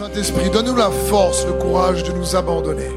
[0.00, 2.88] Saint-Esprit, donne-nous la force, le courage de nous abandonner.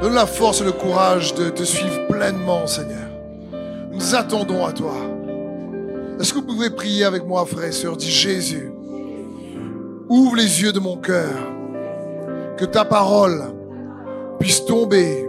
[0.00, 3.08] Donne-nous la force et le courage de te suivre pleinement, Seigneur.
[3.90, 4.94] Nous attendons à toi.
[6.20, 7.96] Est-ce que vous pouvez prier avec moi, frère et sœur?
[7.96, 8.70] Dis Jésus,
[10.08, 11.34] ouvre les yeux de mon cœur,
[12.56, 13.42] que ta parole
[14.38, 15.28] puisse tomber.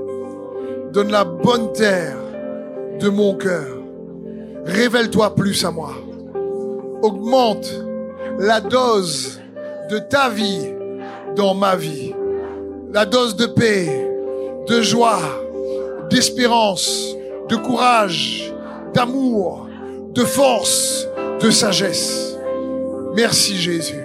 [0.91, 2.17] Donne la bonne terre
[2.99, 3.79] de mon cœur.
[4.63, 5.93] Révèle-toi plus à moi.
[7.01, 7.67] Augmente
[8.37, 9.41] la dose
[9.89, 10.69] de ta vie
[11.35, 12.13] dans ma vie.
[12.91, 14.07] La dose de paix,
[14.67, 15.21] de joie,
[16.09, 17.15] d'espérance,
[17.49, 18.53] de courage,
[18.93, 19.67] d'amour,
[20.11, 21.07] de force,
[21.41, 22.37] de sagesse.
[23.15, 24.03] Merci Jésus.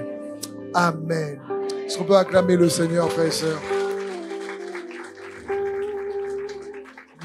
[0.75, 1.41] Amen.
[1.85, 3.63] Est-ce qu'on peut acclamer le Seigneur, frères et sœurs?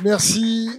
[0.03, 0.69] Merci,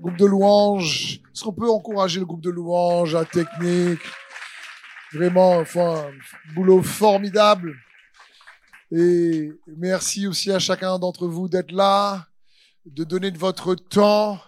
[0.00, 1.20] groupe de louanges.
[1.32, 4.00] Est-ce qu'on peut encourager le groupe de louanges, la technique?
[5.14, 7.74] Vraiment, enfin, un boulot formidable.
[8.90, 12.26] Et merci aussi à chacun d'entre vous d'être là,
[12.86, 14.40] de donner de votre temps.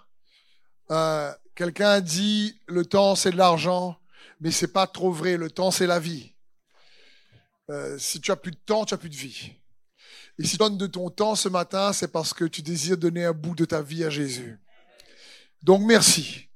[0.90, 3.98] Euh, Quelqu'un a dit le temps c'est de l'argent,
[4.40, 5.36] mais c'est pas trop vrai.
[5.36, 6.32] Le temps c'est la vie.
[7.68, 9.52] Euh, si tu as plus de temps, tu as plus de vie.
[10.38, 13.26] Et si tu donnes de ton temps ce matin, c'est parce que tu désires donner
[13.26, 14.58] un bout de ta vie à Jésus.
[15.62, 16.48] Donc merci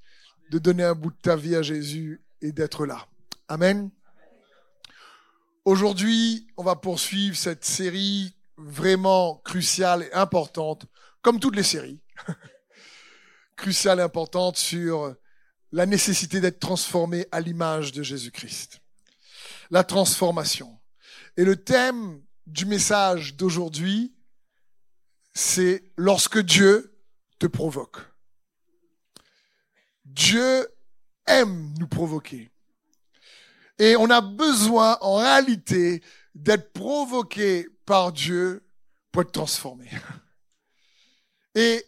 [0.51, 3.07] de donner un bout de ta vie à Jésus et d'être là.
[3.47, 3.91] Amen.
[5.65, 10.85] Aujourd'hui, on va poursuivre cette série vraiment cruciale et importante,
[11.23, 12.03] comme toutes les séries,
[13.57, 15.17] cruciale et importante sur
[15.73, 18.83] la nécessité d'être transformé à l'image de Jésus-Christ.
[19.71, 20.79] La transformation.
[21.39, 24.15] Et le thème du message d'aujourd'hui,
[25.33, 27.01] c'est lorsque Dieu
[27.39, 27.97] te provoque.
[30.05, 30.69] Dieu
[31.27, 32.54] aime nous provoquer.
[33.79, 36.03] Et on a besoin, en réalité,
[36.35, 38.65] d'être provoqué par Dieu
[39.11, 39.89] pour être transformé.
[41.55, 41.85] Et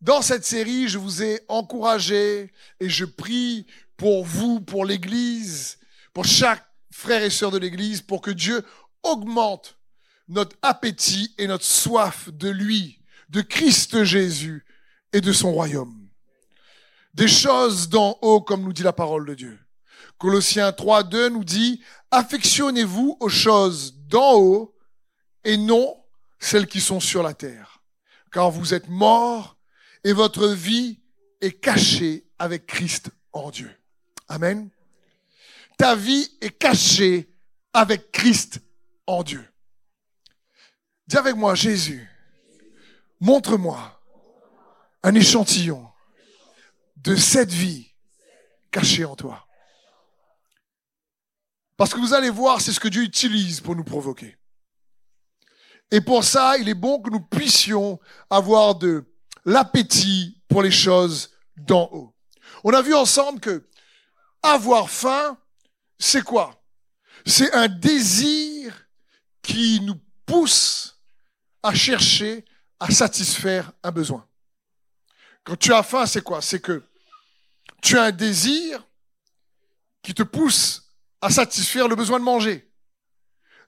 [0.00, 3.66] dans cette série, je vous ai encouragé et je prie
[3.96, 5.78] pour vous, pour l'Église,
[6.12, 8.62] pour chaque frère et sœur de l'Église, pour que Dieu
[9.02, 9.78] augmente
[10.28, 14.64] notre appétit et notre soif de lui, de Christ Jésus
[15.12, 16.08] et de son royaume.
[17.14, 19.58] Des choses d'en haut, comme nous dit la parole de Dieu.
[20.18, 24.74] Colossiens 3, 2 nous dit, affectionnez-vous aux choses d'en haut
[25.44, 25.96] et non
[26.38, 27.82] celles qui sont sur la terre.
[28.32, 29.56] Car vous êtes morts
[30.02, 31.00] et votre vie
[31.40, 33.70] est cachée avec Christ en Dieu.
[34.28, 34.70] Amen.
[35.76, 37.28] Ta vie est cachée
[37.72, 38.60] avec Christ
[39.06, 39.44] en Dieu.
[41.06, 42.08] Dis avec moi, Jésus,
[43.20, 44.00] montre-moi
[45.02, 45.86] un échantillon
[46.96, 47.92] de cette vie
[48.70, 49.46] cachée en toi.
[51.76, 54.36] Parce que vous allez voir, c'est ce que Dieu utilise pour nous provoquer.
[55.90, 59.04] Et pour ça, il est bon que nous puissions avoir de
[59.44, 62.14] l'appétit pour les choses d'en haut.
[62.62, 63.68] On a vu ensemble que
[64.42, 65.38] avoir faim,
[65.98, 66.62] c'est quoi?
[67.26, 68.86] C'est un désir
[69.42, 71.00] qui nous pousse
[71.62, 72.44] à chercher
[72.80, 74.26] à satisfaire un besoin.
[75.44, 76.40] Quand tu as faim, c'est quoi?
[76.40, 76.82] C'est que
[77.82, 78.86] tu as un désir
[80.02, 80.83] qui te pousse
[81.24, 82.70] à satisfaire le besoin de manger.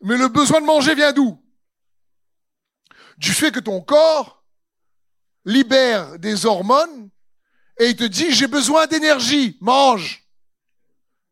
[0.03, 1.43] Mais le besoin de manger vient d'où?
[3.17, 4.45] Du fait que ton corps
[5.47, 7.09] libère des hormones
[7.81, 10.29] et il te dit j'ai besoin d'énergie, mange.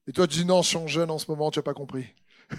[0.07, 2.07] Et toi tu dis non, je suis jeune en ce moment, tu n'as pas compris.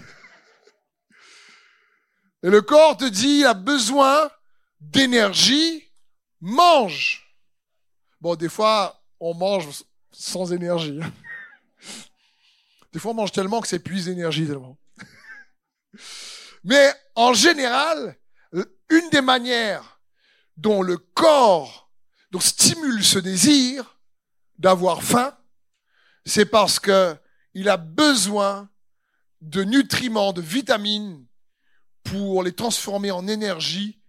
[2.44, 4.30] Et le corps te dit il a besoin
[4.78, 5.90] d'énergie,
[6.40, 7.36] mange.
[8.20, 9.66] Bon, des fois, on mange
[10.12, 11.00] sans énergie.
[12.92, 14.78] Des fois, on mange tellement que c'est épuise l'énergie tellement.
[16.64, 18.16] Mais en général,
[18.90, 20.00] une des manières
[20.56, 21.86] dont le corps
[22.40, 23.98] stimule ce désir
[24.58, 25.36] d'avoir faim,
[26.24, 27.16] c'est parce que
[27.54, 28.68] il a besoin
[29.40, 31.26] de nutriments, de vitamines
[32.04, 34.02] pour les transformer en énergie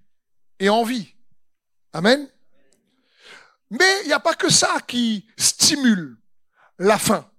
[0.60, 1.14] et en vie.
[1.94, 2.28] Amen.
[3.70, 6.18] Mais il n'y a pas que ça qui stimule
[6.80, 7.30] la faim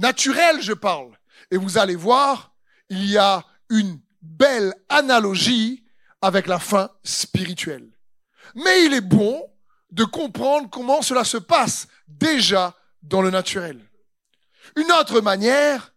[0.00, 1.16] naturel, je parle.
[1.50, 2.52] Et vous allez voir,
[2.88, 5.84] il y a une belle analogie
[6.20, 7.88] avec la faim spirituelle.
[8.54, 9.48] Mais il est bon
[9.90, 13.80] de comprendre comment cela se passe déjà dans le naturel.
[14.76, 15.94] Une autre manière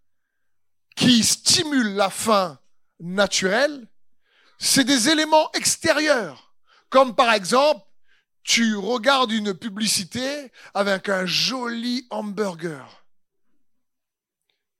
[0.95, 2.59] qui stimule la faim
[2.99, 3.87] naturelle,
[4.57, 6.53] c'est des éléments extérieurs,
[6.89, 7.85] comme par exemple,
[8.43, 13.02] tu regardes une publicité avec un joli hamburger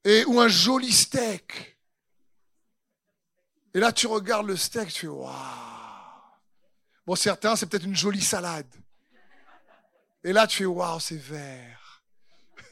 [0.04, 1.78] et, ou un joli steak.
[3.74, 5.34] Et là, tu regardes le steak, tu fais waouh.
[7.06, 8.74] Bon, certains, c'est peut-être une jolie salade.
[10.24, 12.04] Et là, tu fais waouh, c'est vert.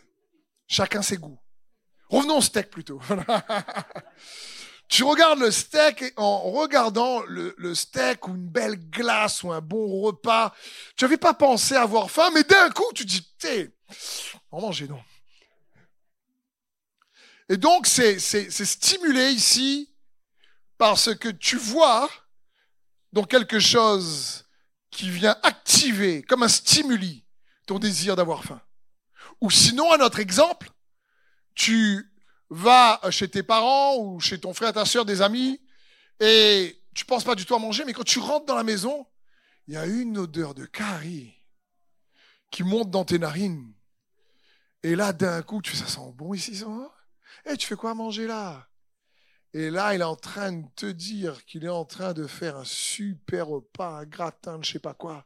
[0.68, 1.40] Chacun ses goûts.
[2.10, 3.02] Revenons au steak plutôt.
[4.90, 9.52] tu regardes le steak et en regardant le, le, steak ou une belle glace ou
[9.52, 10.54] un bon repas,
[10.98, 13.74] tu n'avais pas pensé avoir faim, mais d'un coup, tu dis, t'es,
[14.52, 15.02] en manger non.
[17.52, 19.94] Et donc, c'est stimulé ici
[20.78, 22.10] parce que tu vois
[23.12, 24.46] dans quelque chose
[24.90, 27.26] qui vient activer, comme un stimuli,
[27.66, 28.62] ton désir d'avoir faim.
[29.42, 30.70] Ou sinon, un autre exemple,
[31.54, 32.10] tu
[32.50, 35.60] vas chez tes parents ou chez ton frère, ta soeur, des amis,
[36.22, 39.06] et tu penses pas du tout à manger, mais quand tu rentres dans la maison,
[39.68, 41.34] il y a une odeur de curry
[42.50, 43.74] qui monte dans tes narines.
[44.84, 46.68] Et là, d'un coup, tu ça sent bon ici, ça
[47.46, 48.68] Et eh, tu fais quoi manger là?
[49.54, 52.58] Et là, il est en train de te dire qu'il est en train de faire
[52.58, 55.26] un super repas, un gratin de je sais pas quoi,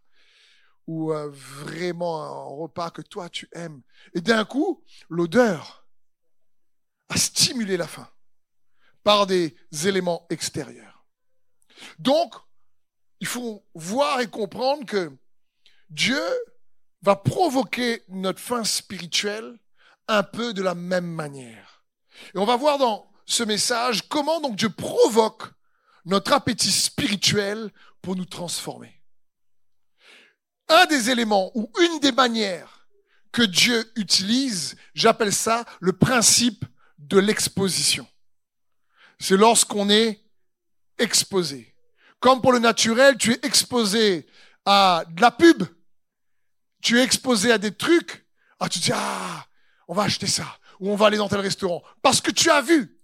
[0.88, 3.82] ou euh, vraiment un repas que toi tu aimes.
[4.16, 5.88] Et d'un coup, l'odeur
[7.10, 8.10] a stimulé la faim
[9.04, 11.06] par des éléments extérieurs.
[12.00, 12.34] Donc,
[13.20, 15.16] il faut voir et comprendre que
[15.90, 16.24] Dieu
[17.04, 19.60] va provoquer notre faim spirituelle
[20.08, 21.75] un peu de la même manière.
[22.34, 25.44] Et on va voir dans ce message, comment donc Dieu provoque
[26.06, 27.72] notre appétit spirituel
[28.02, 29.02] pour nous transformer.
[30.68, 32.88] Un des éléments ou une des manières
[33.32, 36.66] que Dieu utilise, j'appelle ça le principe
[36.98, 38.08] de l'exposition.
[39.20, 40.24] C'est lorsqu'on est
[40.98, 41.76] exposé.
[42.20, 44.28] Comme pour le naturel, tu es exposé
[44.66, 45.64] à de la pub,
[46.82, 48.26] tu es exposé à des trucs,
[48.60, 49.46] ah, tu dis, ah,
[49.88, 52.62] on va acheter ça, ou on va aller dans tel restaurant, parce que tu as
[52.62, 52.96] vu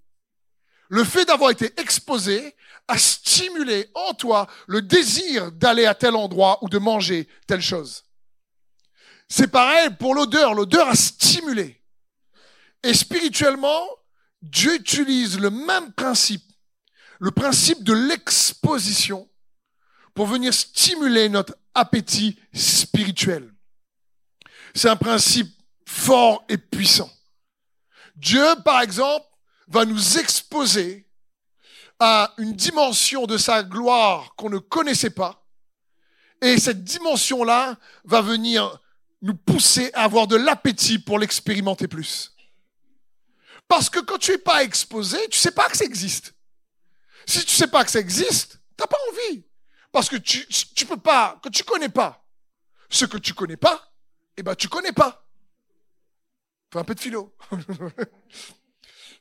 [0.89, 2.55] le fait d'avoir été exposé
[2.87, 8.03] a stimulé en toi le désir d'aller à tel endroit ou de manger telle chose.
[9.29, 10.53] C'est pareil pour l'odeur.
[10.53, 11.81] L'odeur a stimulé.
[12.83, 13.81] Et spirituellement,
[14.41, 16.43] Dieu utilise le même principe,
[17.19, 19.29] le principe de l'exposition,
[20.13, 23.53] pour venir stimuler notre appétit spirituel.
[24.75, 27.09] C'est un principe fort et puissant.
[28.21, 29.25] Dieu, par exemple,
[29.67, 31.07] va nous exposer
[31.99, 35.43] à une dimension de sa gloire qu'on ne connaissait pas.
[36.41, 38.79] Et cette dimension-là va venir
[39.21, 42.35] nous pousser à avoir de l'appétit pour l'expérimenter plus.
[43.67, 46.33] Parce que quand tu es pas exposé, tu sais pas que ça existe.
[47.25, 49.43] Si tu sais pas que ça existe, t'as pas envie.
[49.91, 52.21] Parce que tu, tu peux pas, que tu connais pas
[52.91, 53.91] ce que tu connais pas,
[54.37, 55.25] eh ben, tu connais pas.
[56.71, 57.33] Fais un peu de philo.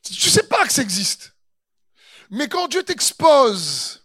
[0.03, 1.35] Tu sais pas que ça existe.
[2.31, 4.03] Mais quand Dieu t'expose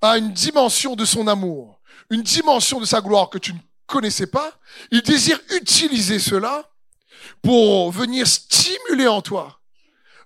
[0.00, 4.28] à une dimension de son amour, une dimension de sa gloire que tu ne connaissais
[4.28, 4.58] pas,
[4.90, 6.70] il désire utiliser cela
[7.42, 9.60] pour venir stimuler en toi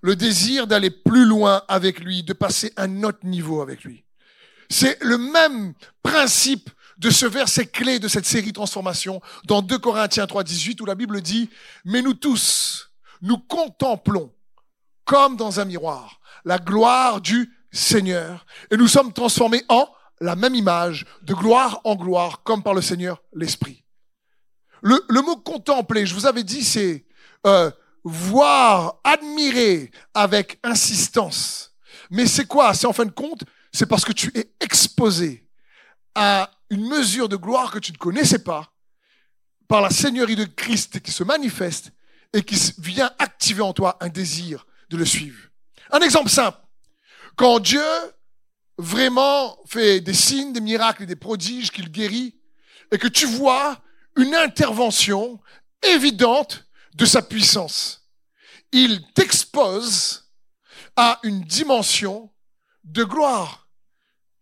[0.03, 4.05] le désir d'aller plus loin avec lui, de passer un autre niveau avec lui.
[4.71, 10.26] C'est le même principe de ce verset clé de cette série transformation dans 2 Corinthiens
[10.26, 11.49] 3, 18 où la Bible dit,
[11.87, 12.91] mais nous tous,
[13.23, 14.32] nous contemplons
[15.06, 18.44] comme dans un miroir, la gloire du Seigneur.
[18.70, 19.88] Et nous sommes transformés en
[20.21, 23.83] la même image, de gloire en gloire, comme par le Seigneur l'Esprit.
[24.83, 27.07] Le, le, mot contempler, je vous avais dit, c'est
[27.47, 27.71] euh,
[28.04, 31.73] voir, admirer avec insistance.
[32.11, 32.75] Mais c'est quoi?
[32.75, 35.47] C'est en fin de compte, c'est parce que tu es exposé
[36.14, 38.73] à une mesure de gloire que tu ne connaissais pas
[39.69, 41.93] par la Seigneurie de Christ qui se manifeste
[42.33, 45.49] et qui vient activer en toi un désir de le suivre.
[45.91, 46.59] Un exemple simple.
[47.37, 47.83] Quand Dieu
[48.79, 52.37] vraiment fait des signes, des miracles et des prodiges qu'il guérit,
[52.93, 53.81] et que tu vois
[54.17, 55.41] une intervention
[55.83, 58.09] évidente de sa puissance,
[58.73, 60.31] il t'expose
[60.97, 62.33] à une dimension
[62.85, 63.69] de gloire,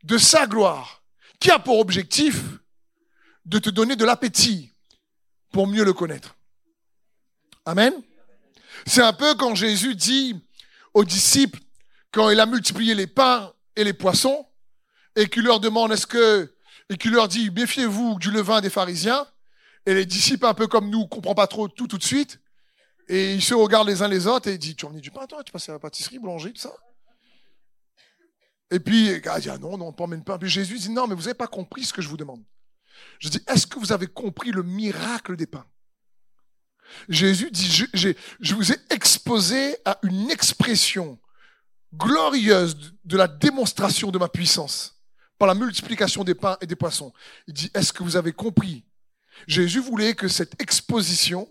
[0.05, 0.98] de sa gloire,
[1.41, 2.43] qui a pour objectif
[3.45, 4.75] de te donner de l'appétit
[5.53, 6.37] pour mieux le connaître.
[7.65, 7.93] Amen.
[8.87, 10.37] C'est un peu quand Jésus dit
[10.95, 11.61] aux disciples,
[12.13, 14.47] quand il a multiplié les pains et les poissons,
[15.17, 16.55] et qu'il leur demande est-ce que,
[16.89, 19.27] et qu'il leur dit, méfiez-vous du levain des pharisiens,
[19.87, 22.41] et les disciples, un peu comme nous, comprennent pas trop tout tout de suite,
[23.09, 25.27] et ils se regardent les uns les autres, et ils disent, tu as du pain,
[25.27, 26.73] toi, tu passes à la pâtisserie, boulangerie, tout ça?
[28.71, 30.39] Et puis, il dit, ah non, non, on ne emmène pas.
[30.39, 32.43] Puis Jésus dit, non, mais vous n'avez pas compris ce que je vous demande.
[33.19, 35.67] Je dis, est-ce que vous avez compris le miracle des pains?
[37.09, 41.19] Jésus dit, je, je, vous ai exposé à une expression
[41.95, 45.01] glorieuse de la démonstration de ma puissance
[45.39, 47.13] par la multiplication des pains et des poissons.
[47.47, 48.85] Il dit, est-ce que vous avez compris?
[49.47, 51.49] Jésus voulait que cette exposition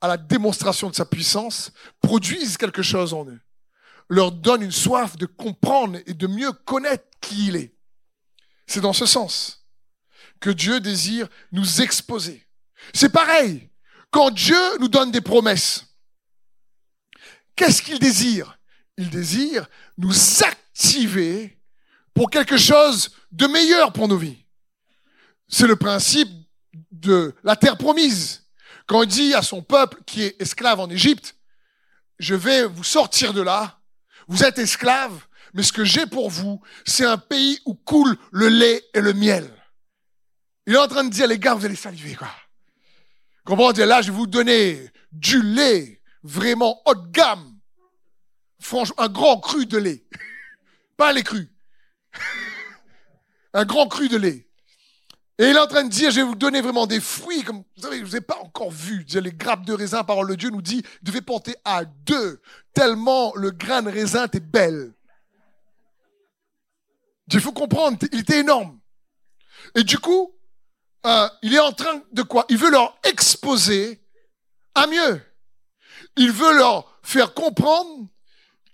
[0.00, 3.40] à la démonstration de sa puissance produise quelque chose en eux,
[4.12, 7.74] leur donne une soif de comprendre et de mieux connaître qui il est.
[8.66, 9.64] C'est dans ce sens
[10.38, 12.46] que Dieu désire nous exposer.
[12.92, 13.70] C'est pareil,
[14.10, 15.86] quand Dieu nous donne des promesses,
[17.56, 18.58] qu'est-ce qu'il désire?
[18.98, 19.66] Il désire
[19.96, 20.14] nous
[20.44, 21.58] activer
[22.12, 24.44] pour quelque chose de meilleur pour nos vies.
[25.48, 26.28] C'est le principe
[26.90, 28.46] de la terre promise.
[28.86, 31.34] Quand il dit à son peuple qui est esclave en Égypte,
[32.18, 33.78] je vais vous sortir de là,
[34.28, 38.48] vous êtes esclaves, mais ce que j'ai pour vous, c'est un pays où coule le
[38.48, 39.50] lait et le miel.
[40.66, 42.30] Il est en train de dire, les gars, vous allez saliver, quoi.
[43.44, 47.58] Comment dire, là, je vais vous donner du lait vraiment haut de gamme.
[48.60, 50.04] Franchement, un grand cru de lait.
[50.96, 51.48] Pas les crus.
[53.52, 54.48] un grand cru de lait.
[55.42, 57.64] Et il est en train de dire, je vais vous donner vraiment des fruits, comme
[57.76, 59.04] vous savez, je vous ai pas encore vu.
[59.12, 62.40] Les grappes de raisin, parole de Dieu nous dit, vous devez porter à deux,
[62.74, 64.94] tellement le grain de raisin est belle.
[67.32, 68.78] Il faut comprendre, il était énorme.
[69.74, 70.32] Et du coup,
[71.06, 72.46] euh, il est en train de quoi?
[72.48, 74.00] Il veut leur exposer
[74.76, 75.20] à mieux.
[76.16, 78.06] Il veut leur faire comprendre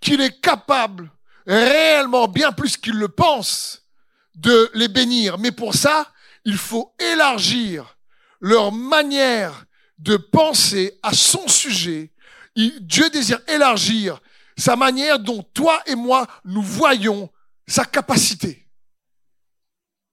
[0.01, 1.11] qu'il est capable,
[1.47, 3.87] réellement, bien plus qu'il le pense,
[4.35, 5.39] de les bénir.
[5.39, 6.05] Mais pour ça,
[6.45, 7.97] il faut élargir
[8.39, 9.65] leur manière
[9.97, 12.11] de penser à son sujet.
[12.55, 14.21] Dieu désire élargir
[14.57, 17.29] sa manière dont toi et moi nous voyons
[17.67, 18.67] sa capacité.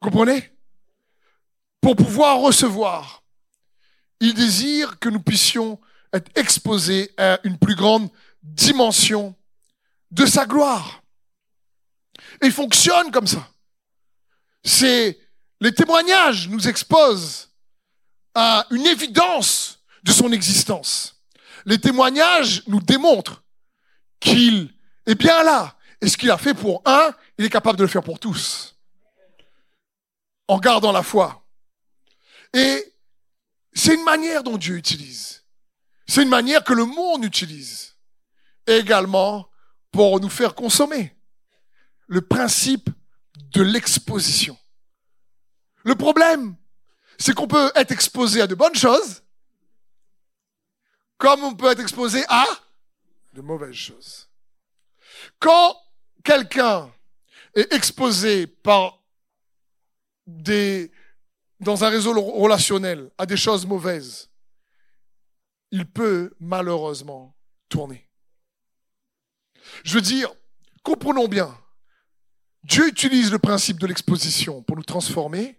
[0.00, 0.52] Comprenez?
[1.80, 3.22] Pour pouvoir recevoir,
[4.20, 5.80] il désire que nous puissions
[6.12, 8.08] être exposés à une plus grande
[8.42, 9.34] dimension
[10.10, 11.02] de sa gloire.
[12.42, 13.48] Et il fonctionne comme ça.
[14.64, 15.18] C'est
[15.60, 17.50] les témoignages nous exposent
[18.34, 21.22] à une évidence de son existence.
[21.64, 23.42] Les témoignages nous démontrent
[24.20, 24.74] qu'il
[25.06, 25.76] est bien là.
[26.00, 28.76] Et ce qu'il a fait pour un, il est capable de le faire pour tous.
[30.48, 31.46] En gardant la foi.
[32.52, 32.94] Et
[33.72, 35.44] c'est une manière dont Dieu utilise.
[36.06, 37.94] C'est une manière que le monde utilise.
[38.66, 39.48] également
[39.92, 41.16] pour nous faire consommer.
[42.06, 42.90] Le principe
[43.52, 44.58] de l'exposition.
[45.86, 46.56] Le problème,
[47.16, 49.22] c'est qu'on peut être exposé à de bonnes choses,
[51.16, 52.44] comme on peut être exposé à
[53.34, 54.28] de mauvaises choses.
[55.38, 55.76] Quand
[56.24, 56.92] quelqu'un
[57.54, 58.52] est exposé
[61.60, 64.28] dans un réseau relationnel à des choses mauvaises,
[65.70, 67.32] il peut malheureusement
[67.68, 68.08] tourner.
[69.84, 70.34] Je veux dire,
[70.82, 71.56] comprenons bien,
[72.64, 75.56] Dieu utilise le principe de l'exposition pour nous transformer,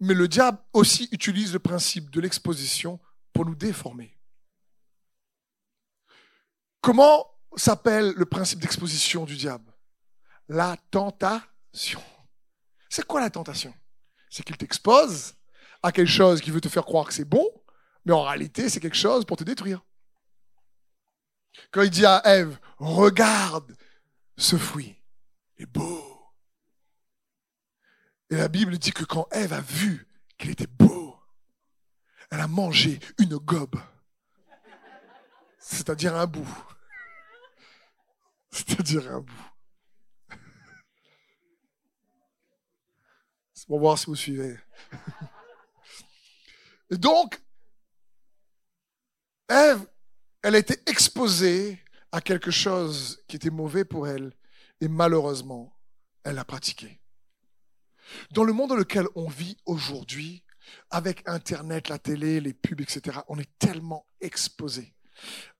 [0.00, 3.00] mais le diable aussi utilise le principe de l'exposition
[3.32, 4.16] pour nous déformer.
[6.80, 7.26] Comment
[7.56, 9.72] s'appelle le principe d'exposition du diable?
[10.48, 12.02] La tentation.
[12.88, 13.74] C'est quoi la tentation?
[14.30, 15.34] C'est qu'il t'expose
[15.82, 17.46] à quelque chose qui veut te faire croire que c'est bon,
[18.04, 19.84] mais en réalité, c'est quelque chose pour te détruire.
[21.70, 23.76] Quand il dit à Ève, regarde
[24.36, 24.96] ce fruit,
[25.56, 26.07] il est beau.
[28.30, 30.06] Et la Bible dit que quand Ève a vu
[30.36, 31.18] qu'il était beau,
[32.30, 33.80] elle a mangé une gobe,
[35.58, 36.48] c'est-à-dire un bout.
[38.50, 39.50] C'est-à-dire un bout.
[43.54, 44.58] C'est pour voir si vous suivez.
[46.90, 47.40] Et donc,
[49.48, 49.86] Ève,
[50.42, 51.82] elle a été exposée
[52.12, 54.32] à quelque chose qui était mauvais pour elle,
[54.80, 55.72] et malheureusement,
[56.24, 57.00] elle l'a pratiqué.
[58.32, 60.44] Dans le monde dans lequel on vit aujourd'hui,
[60.90, 64.94] avec Internet, la télé, les pubs, etc., on est tellement exposé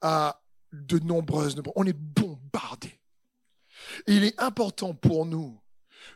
[0.01, 1.61] à de nombreuses...
[1.77, 3.01] On est bombardé.
[4.07, 5.61] Il est important pour nous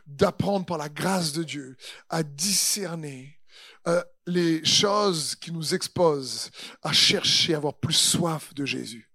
[0.05, 1.77] d'apprendre par la grâce de Dieu
[2.09, 3.39] à discerner
[3.87, 9.11] euh, les choses qui nous exposent à chercher à avoir plus soif de Jésus,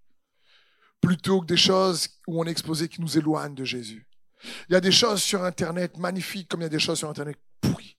[1.01, 4.08] plutôt que des choses où on est exposé qui nous éloignent de Jésus.
[4.43, 7.09] Il y a des choses sur Internet magnifiques comme il y a des choses sur
[7.09, 7.97] Internet pourries.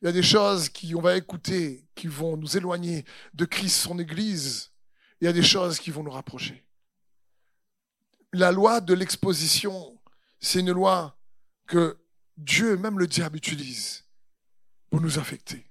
[0.00, 3.76] Il y a des choses qui on va écouter, qui vont nous éloigner de Christ,
[3.76, 4.70] son Église.
[5.20, 6.64] Il y a des choses qui vont nous rapprocher.
[8.32, 9.98] La loi de l'exposition,
[10.40, 11.18] c'est une loi
[11.66, 11.98] que
[12.36, 14.04] Dieu, même le diable, utilise
[14.90, 15.70] pour nous affecter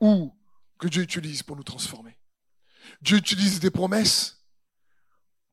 [0.00, 0.32] ou
[0.78, 2.16] que Dieu utilise pour nous transformer.
[3.02, 4.44] Dieu utilise des promesses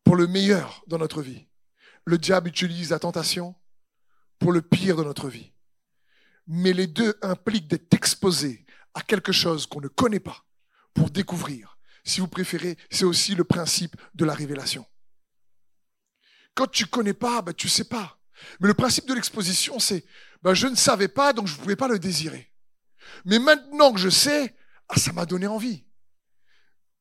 [0.04, 1.48] pour le meilleur dans notre vie
[2.06, 3.56] le diable utilise la tentation
[4.40, 5.52] pour le pire de notre vie.
[6.48, 10.44] Mais les deux impliquent d'être exposés à quelque chose qu'on ne connaît pas
[10.94, 11.78] pour découvrir.
[12.04, 14.86] Si vous préférez, c'est aussi le principe de la révélation.
[16.54, 18.20] Quand tu connais pas, ben, tu sais pas.
[18.60, 20.06] Mais le principe de l'exposition, c'est,
[20.42, 22.52] ben, je ne savais pas, donc je ne pouvais pas le désirer.
[23.26, 24.56] Mais maintenant que je sais,
[24.90, 25.86] ah, ça m'a donné envie.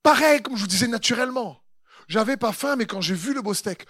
[0.02, 1.61] Pareil, comme je vous disais naturellement.
[2.08, 3.86] J'avais pas faim, mais quand j'ai vu le beau steak,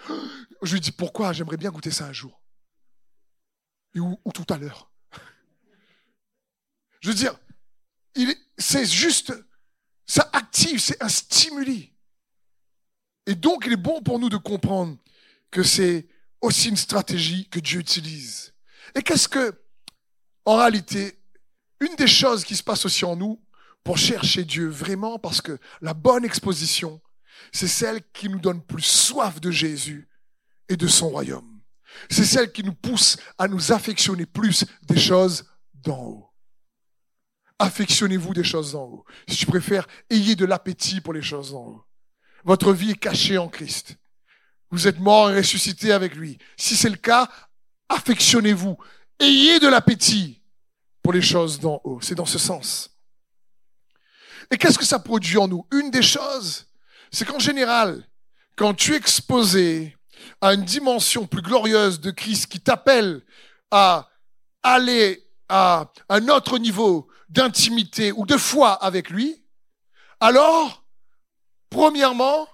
[0.62, 2.40] je lui dis pourquoi j'aimerais bien goûter ça un jour?
[3.94, 4.90] Et ou, tout à l'heure.
[7.00, 7.34] Je veux dire,
[8.58, 9.32] c'est juste,
[10.06, 11.92] ça active, c'est un stimuli.
[13.26, 14.96] Et donc, il est bon pour nous de comprendre
[15.50, 16.08] que c'est
[16.40, 18.52] aussi une stratégie que Dieu utilise.
[18.94, 19.62] Et qu'est-ce que,
[20.44, 21.18] en réalité,
[21.80, 23.42] une des choses qui se passe aussi en nous
[23.84, 27.00] pour chercher Dieu vraiment, parce que la bonne exposition,
[27.50, 30.08] c'est celle qui nous donne plus soif de Jésus
[30.68, 31.60] et de son royaume.
[32.10, 35.44] C'est celle qui nous pousse à nous affectionner plus des choses
[35.74, 36.30] d'en haut.
[37.58, 39.04] Affectionnez-vous des choses d'en haut.
[39.28, 41.84] Si tu préfères, ayez de l'appétit pour les choses d'en haut.
[42.44, 43.96] Votre vie est cachée en Christ.
[44.70, 46.38] Vous êtes mort et ressuscité avec lui.
[46.56, 47.30] Si c'est le cas,
[47.88, 48.76] affectionnez-vous.
[49.20, 50.42] Ayez de l'appétit
[51.02, 52.00] pour les choses d'en haut.
[52.00, 52.90] C'est dans ce sens.
[54.50, 55.66] Et qu'est-ce que ça produit en nous?
[55.72, 56.66] Une des choses,
[57.12, 58.06] c'est qu'en général,
[58.56, 59.96] quand tu es exposé
[60.40, 63.22] à une dimension plus glorieuse de Christ qui t'appelle
[63.70, 64.08] à
[64.62, 69.44] aller à un autre niveau d'intimité ou de foi avec lui,
[70.20, 70.84] alors,
[71.68, 72.46] premièrement,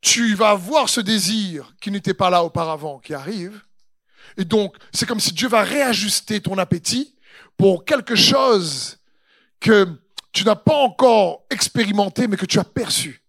[0.00, 3.62] tu vas voir ce désir qui n'était pas là auparavant qui arrive.
[4.36, 7.16] Et donc, c'est comme si Dieu va réajuster ton appétit
[7.56, 8.98] pour quelque chose
[9.60, 9.88] que
[10.32, 13.21] tu n'as pas encore expérimenté, mais que tu as perçu.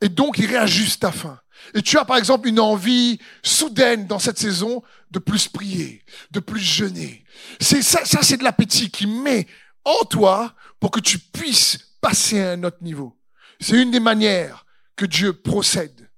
[0.00, 1.38] Et donc, il réajuste ta faim.
[1.72, 6.40] Et tu as, par exemple, une envie soudaine dans cette saison de plus prier, de
[6.40, 7.24] plus jeûner.
[7.60, 9.46] C'est ça, ça c'est de l'appétit qui met
[9.84, 13.16] en toi pour que tu puisses passer à un autre niveau.
[13.60, 14.66] C'est une des manières
[14.96, 16.10] que Dieu procède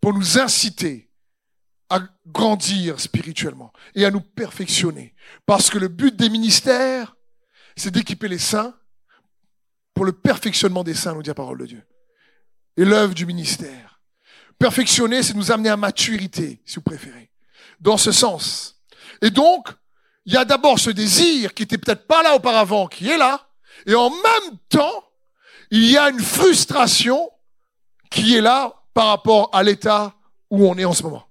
[0.00, 1.10] pour nous inciter
[1.88, 5.14] à grandir spirituellement et à nous perfectionner.
[5.46, 7.16] Parce que le but des ministères,
[7.76, 8.74] c'est d'équiper les saints
[9.94, 11.82] pour le perfectionnement des saints, nous dit la parole de Dieu.
[12.76, 14.00] Et l'œuvre du ministère.
[14.58, 17.30] Perfectionner, c'est nous amener à maturité, si vous préférez.
[17.80, 18.80] Dans ce sens.
[19.20, 19.68] Et donc,
[20.24, 23.48] il y a d'abord ce désir qui était peut-être pas là auparavant, qui est là.
[23.86, 25.04] Et en même temps,
[25.70, 27.30] il y a une frustration
[28.10, 30.14] qui est là par rapport à l'état
[30.50, 31.26] où on est en ce moment.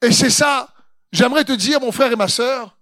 [0.00, 0.72] Et c'est ça,
[1.12, 2.78] j'aimerais te dire, mon frère et ma sœur,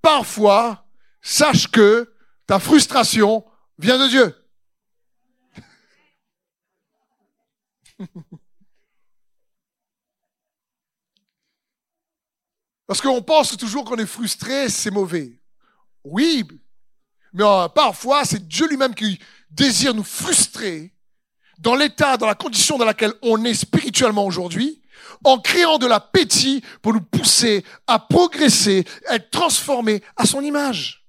[0.00, 0.84] parfois,
[1.20, 2.12] sache que
[2.46, 3.44] ta frustration
[3.78, 4.34] vient de Dieu.
[12.86, 15.40] Parce qu'on pense toujours qu'on est frustré, c'est mauvais.
[16.04, 16.46] Oui,
[17.32, 19.18] mais euh, parfois c'est Dieu lui-même qui
[19.50, 20.92] désire nous frustrer
[21.58, 24.82] dans l'état, dans la condition dans laquelle on est spirituellement aujourd'hui,
[25.24, 31.04] en créant de l'appétit pour nous pousser à progresser, à être transformés à son image.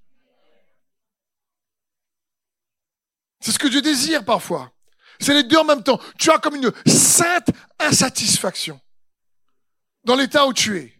[3.39, 4.71] C'est ce que Dieu désire parfois.
[5.20, 6.00] C'est les deux en même temps.
[6.18, 7.50] Tu as comme une sainte
[7.80, 8.80] insatisfaction
[10.04, 10.94] dans l'état où tu es.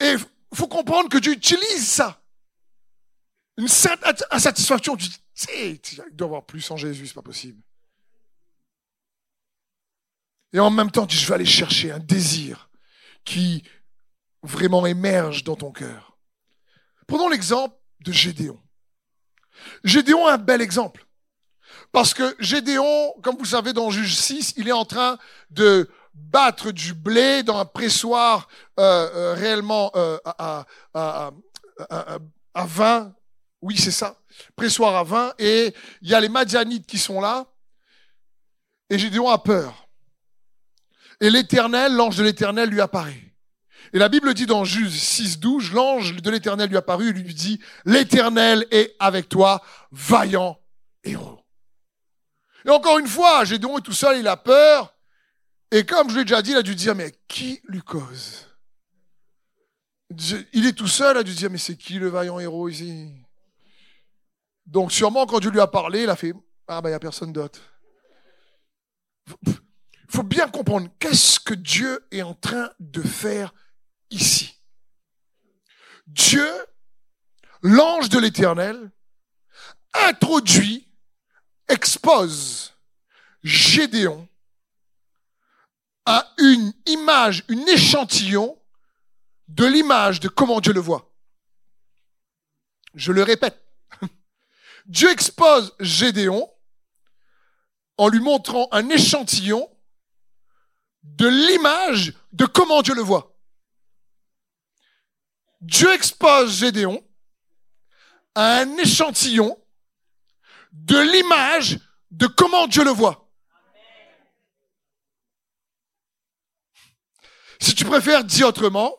[0.00, 0.16] Et
[0.54, 2.22] faut comprendre que Dieu utilise ça.
[3.56, 4.96] Une sainte insatisfaction.
[4.96, 5.20] Tu dis,
[5.52, 7.62] il doit avoir plus en Jésus, c'est pas possible.
[10.52, 12.70] Et en même temps, tu dis, je vais aller chercher un désir
[13.24, 13.62] qui
[14.42, 16.16] vraiment émerge dans ton cœur.
[17.06, 18.62] Prenons l'exemple de Gédéon.
[19.84, 21.07] Gédéon est un bel exemple.
[21.92, 25.18] Parce que Gédéon, comme vous savez dans Juge 6, il est en train
[25.50, 28.48] de battre du blé dans un pressoir
[28.78, 31.30] euh, euh, réellement euh, à, à,
[31.90, 32.18] à,
[32.54, 33.14] à, vin.
[33.62, 34.16] Oui, c'est ça.
[34.56, 35.32] Pressoir à vin.
[35.38, 37.46] Et il y a les Madianites qui sont là.
[38.90, 39.88] Et Gédéon a peur.
[41.20, 43.28] Et l'Éternel, l'ange de l'Éternel lui apparaît.
[43.92, 47.34] Et la Bible dit dans Juge 6, 12, l'ange de l'Éternel lui apparut et lui
[47.34, 50.58] dit, l'Éternel est avec toi, vaillant
[51.04, 51.37] héros.
[52.64, 54.94] Et encore une fois, Gédéon est tout seul, il a peur.
[55.70, 58.46] Et comme je l'ai déjà dit, il a dû dire, mais qui lui cause?
[60.52, 63.12] Il est tout seul, il a dû dire, mais c'est qui le vaillant héros ici?
[64.64, 66.34] Donc sûrement quand Dieu lui a parlé, il a fait,
[66.66, 67.60] ah ben il n'y a personne d'autre.
[69.46, 69.56] Il
[70.10, 73.52] faut bien comprendre qu'est-ce que Dieu est en train de faire
[74.10, 74.58] ici?
[76.06, 76.48] Dieu,
[77.62, 78.90] l'ange de l'Éternel,
[79.92, 80.87] introduit,
[81.68, 82.74] expose
[83.42, 84.28] Gédéon
[86.06, 88.58] à une image, une échantillon
[89.48, 91.12] de l'image de comment Dieu le voit.
[92.94, 93.62] Je le répète.
[94.86, 96.50] Dieu expose Gédéon
[97.98, 99.68] en lui montrant un échantillon
[101.02, 103.36] de l'image de comment Dieu le voit.
[105.60, 107.04] Dieu expose Gédéon
[108.34, 109.58] à un échantillon
[110.84, 111.78] de l'image
[112.10, 113.28] de comment Dieu le voit.
[117.60, 118.94] Si tu préfères dire autrement,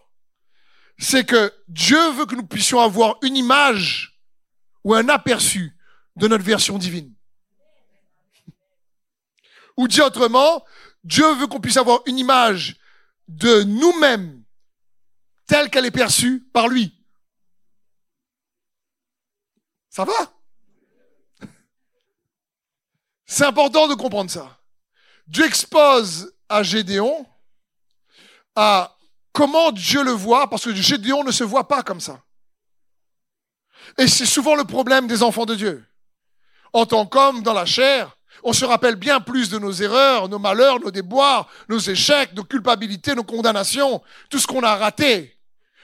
[0.98, 4.22] c'est que Dieu veut que nous puissions avoir une image
[4.84, 5.78] ou un aperçu
[6.18, 7.14] de notre version divine.
[9.78, 10.66] Ou dit autrement,
[11.06, 12.76] Dieu veut qu'on puisse avoir une image
[13.30, 14.44] de nous-mêmes
[15.48, 16.94] telle qu'elle est perçue par lui.
[19.90, 20.39] Ça va?
[23.32, 24.58] C'est important de comprendre ça.
[25.28, 27.28] Dieu expose à Gédéon
[28.56, 28.98] à
[29.32, 32.24] comment Dieu le voit, parce que Gédéon ne se voit pas comme ça.
[34.00, 35.86] Et c'est souvent le problème des enfants de Dieu.
[36.74, 40.40] En tant qu'homme dans la chair, on se rappelle bien plus de nos erreurs, nos
[40.40, 45.38] malheurs, nos déboires, nos échecs, nos culpabilités, nos condamnations, tout ce qu'on a raté.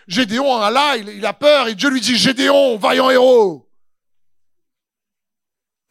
[0.07, 3.64] Gédéon a là, il, a peur et Dieu lui dit Gédéon, vaillant héros.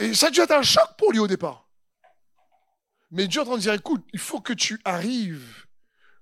[0.05, 1.67] Et ça a dû être un choc pour lui au départ.
[3.11, 5.65] Mais Dieu est en train de dire écoute, il faut que tu arrives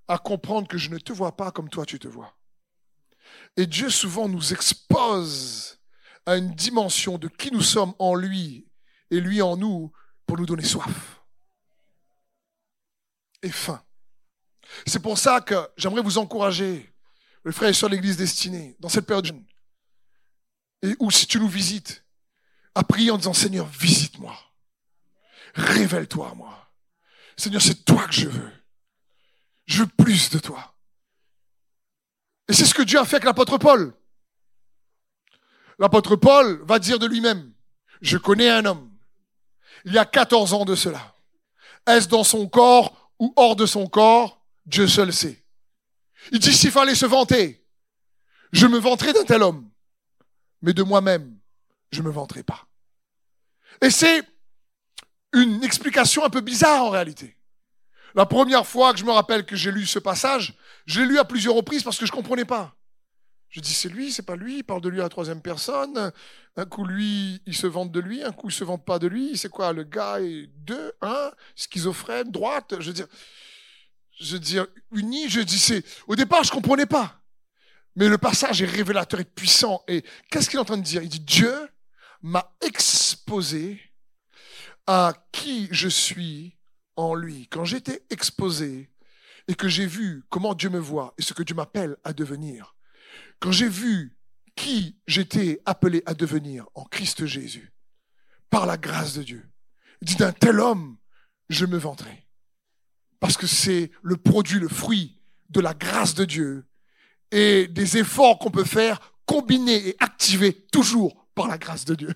[0.06, 2.36] à comprendre que je ne te vois pas comme toi tu te vois.
[3.56, 5.80] Et Dieu souvent nous expose
[6.26, 8.68] à une dimension de qui nous sommes en lui
[9.10, 9.92] et lui en nous
[10.26, 11.20] pour nous donner soif
[13.42, 13.82] et faim.
[14.86, 16.94] C'est pour ça que j'aimerais vous encourager,
[17.42, 19.26] le frère et soeur de l'Église destinée, dans cette période
[20.82, 22.01] et où si tu nous visites,
[22.74, 24.36] à prier en disant Seigneur, visite-moi.
[25.54, 26.72] Révèle-toi à moi.
[27.36, 28.52] Seigneur, c'est toi que je veux.
[29.66, 30.74] Je veux plus de toi.
[32.48, 33.94] Et c'est ce que Dieu a fait avec l'apôtre Paul.
[35.78, 37.52] L'apôtre Paul va dire de lui-même,
[38.00, 38.92] je connais un homme
[39.84, 41.14] il y a 14 ans de cela.
[41.86, 44.40] Est-ce dans son corps ou hors de son corps?
[44.66, 45.44] Dieu seul sait.
[46.30, 47.66] Il dit s'il fallait se vanter,
[48.52, 49.68] je me vanterai d'un tel homme,
[50.60, 51.36] mais de moi-même,
[51.92, 52.66] je ne me vanterai pas.
[53.80, 54.22] Et c'est
[55.32, 57.36] une explication un peu bizarre en réalité.
[58.14, 60.54] La première fois que je me rappelle que j'ai lu ce passage,
[60.86, 62.74] je l'ai lu à plusieurs reprises parce que je ne comprenais pas.
[63.48, 66.10] Je dis, c'est lui, c'est pas lui, il parle de lui à la troisième personne.
[66.56, 69.06] Un coup, lui, il se vante de lui, un coup, il se vante pas de
[69.06, 69.36] lui.
[69.36, 73.06] C'est quoi, le gars est deux, un, schizophrène, droite, je veux dire,
[74.18, 77.20] je veux dire, uni, je dis, c'est, au départ, je comprenais pas.
[77.94, 79.82] Mais le passage est révélateur et puissant.
[79.86, 81.02] Et qu'est-ce qu'il est en train de dire?
[81.02, 81.54] Il dit, Dieu
[82.22, 83.80] m'a exposé
[84.86, 86.56] à qui je suis
[86.96, 87.48] en lui.
[87.48, 88.90] Quand j'étais exposé
[89.48, 92.76] et que j'ai vu comment Dieu me voit et ce que Dieu m'appelle à devenir,
[93.40, 94.16] quand j'ai vu
[94.54, 97.72] qui j'étais appelé à devenir en Christ Jésus,
[98.50, 99.48] par la grâce de Dieu,
[100.02, 100.98] dit d'un tel homme,
[101.48, 102.26] je me vanterai.
[103.18, 106.66] Parce que c'est le produit, le fruit de la grâce de Dieu
[107.30, 112.14] et des efforts qu'on peut faire combinés et activés toujours par la grâce de Dieu.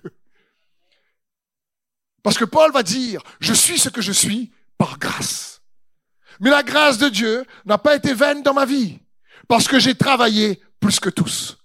[2.23, 5.61] Parce que Paul va dire, je suis ce que je suis par grâce.
[6.39, 8.99] Mais la grâce de Dieu n'a pas été vaine dans ma vie.
[9.47, 11.57] Parce que j'ai travaillé plus que tous.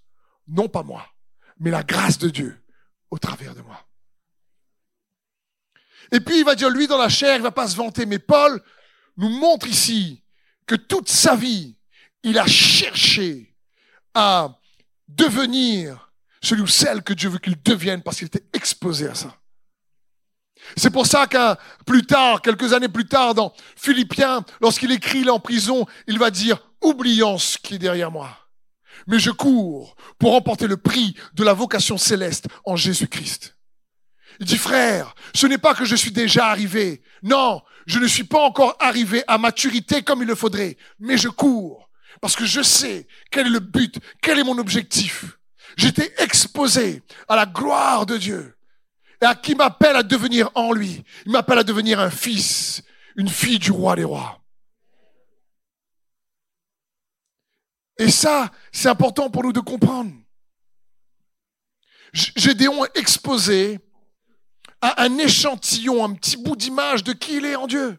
[0.49, 1.07] Non pas moi,
[1.59, 2.63] mais la grâce de Dieu
[3.11, 3.87] au travers de moi.
[6.11, 8.19] Et puis il va dire, lui dans la chair, il va pas se vanter, mais
[8.19, 8.63] Paul
[9.17, 10.23] nous montre ici
[10.67, 11.77] que toute sa vie,
[12.23, 13.55] il a cherché
[14.15, 14.59] à
[15.09, 16.12] devenir
[16.43, 19.37] celui ou celle que Dieu veut qu'il devienne parce qu'il était exposé à ça.
[20.77, 25.31] C'est pour ça qu'un plus tard, quelques années plus tard, dans Philippiens, lorsqu'il écrit, est
[25.31, 28.39] en prison, il va dire, oublions ce qui est derrière moi
[29.07, 33.57] mais je cours pour remporter le prix de la vocation céleste en Jésus-Christ.
[34.41, 37.03] Il dit, frère, ce n'est pas que je suis déjà arrivé.
[37.23, 41.29] Non, je ne suis pas encore arrivé à maturité comme il le faudrait, mais je
[41.29, 45.39] cours parce que je sais quel est le but, quel est mon objectif.
[45.77, 48.57] J'étais exposé à la gloire de Dieu
[49.21, 51.05] et à qui m'appelle à devenir en lui.
[51.27, 52.83] Il m'appelle à devenir un fils,
[53.17, 54.41] une fille du roi des rois.
[57.99, 60.13] Et ça, c'est important pour nous de comprendre.
[62.13, 63.79] Gédéon est exposé
[64.81, 67.99] à un échantillon, un petit bout d'image de qui il est en Dieu.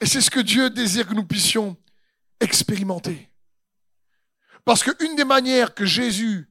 [0.00, 1.76] Et c'est ce que Dieu désire que nous puissions
[2.40, 3.31] expérimenter.
[4.64, 6.48] Parce qu'une des manières que Jésus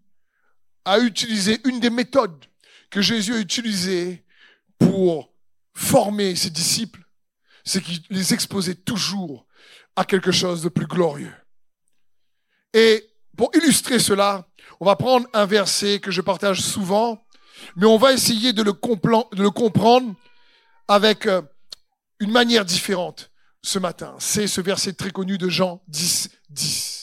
[0.86, 2.46] a utilisé, une des méthodes
[2.90, 4.26] que Jésus a utilisées
[4.80, 5.34] pour
[5.74, 7.04] former ses disciples,
[7.64, 9.46] c'est qu'il les exposait toujours
[9.96, 11.34] à quelque chose de plus glorieux.
[12.74, 14.48] Et pour illustrer cela,
[14.80, 17.24] on va prendre un verset que je partage souvent,
[17.76, 20.14] mais on va essayer de le, de le comprendre
[20.88, 21.42] avec euh,
[22.20, 24.16] une manière différente ce matin.
[24.20, 27.01] C'est ce verset très connu de Jean 10, 10.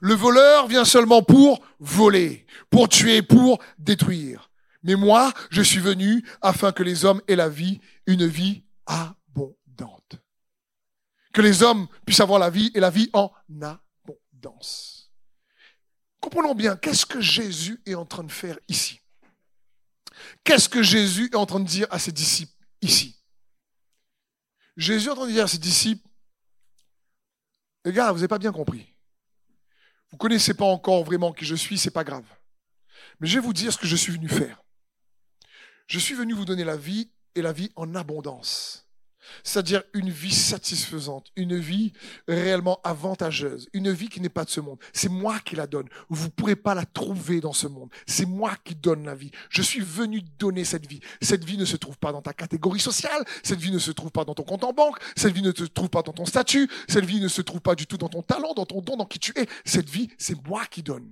[0.00, 4.50] Le voleur vient seulement pour voler, pour tuer, pour détruire.
[4.82, 10.16] Mais moi, je suis venu afin que les hommes aient la vie, une vie abondante.
[11.32, 15.10] Que les hommes puissent avoir la vie et la vie en abondance.
[16.20, 19.00] Comprenons bien, qu'est-ce que Jésus est en train de faire ici?
[20.44, 23.16] Qu'est-ce que Jésus est en train de dire à ses disciples ici?
[24.76, 26.06] Jésus est en train de dire à ses disciples,
[27.84, 28.87] les gars, vous n'avez pas bien compris.
[30.10, 32.24] Vous connaissez pas encore vraiment qui je suis, c'est pas grave.
[33.20, 34.62] Mais je vais vous dire ce que je suis venu faire.
[35.86, 38.87] Je suis venu vous donner la vie et la vie en abondance.
[39.44, 41.92] C'est-à-dire une vie satisfaisante, une vie
[42.26, 44.78] réellement avantageuse, une vie qui n'est pas de ce monde.
[44.92, 45.88] C'est moi qui la donne.
[46.08, 47.90] Vous ne pourrez pas la trouver dans ce monde.
[48.06, 49.30] C'est moi qui donne la vie.
[49.50, 51.00] Je suis venu donner cette vie.
[51.20, 54.10] Cette vie ne se trouve pas dans ta catégorie sociale, cette vie ne se trouve
[54.10, 56.68] pas dans ton compte en banque, cette vie ne se trouve pas dans ton statut,
[56.88, 59.06] cette vie ne se trouve pas du tout dans ton talent, dans ton don, dans
[59.06, 59.46] qui tu es.
[59.64, 61.08] Cette vie, c'est moi qui donne.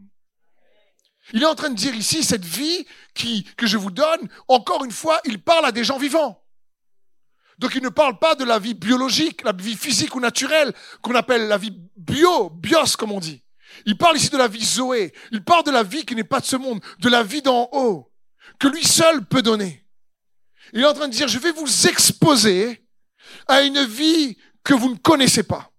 [1.32, 4.84] Il est en train de dire ici, cette vie qui, que je vous donne, encore
[4.84, 6.40] une fois, il parle à des gens vivants.
[7.58, 11.14] Donc il ne parle pas de la vie biologique, la vie physique ou naturelle, qu'on
[11.14, 13.42] appelle la vie bio, bios comme on dit.
[13.86, 15.12] Il parle ici de la vie Zoé.
[15.32, 17.68] Il parle de la vie qui n'est pas de ce monde, de la vie d'en
[17.72, 18.10] haut,
[18.58, 19.84] que lui seul peut donner.
[20.72, 22.82] Il est en train de dire, je vais vous exposer
[23.48, 25.70] à une vie que vous ne connaissez pas.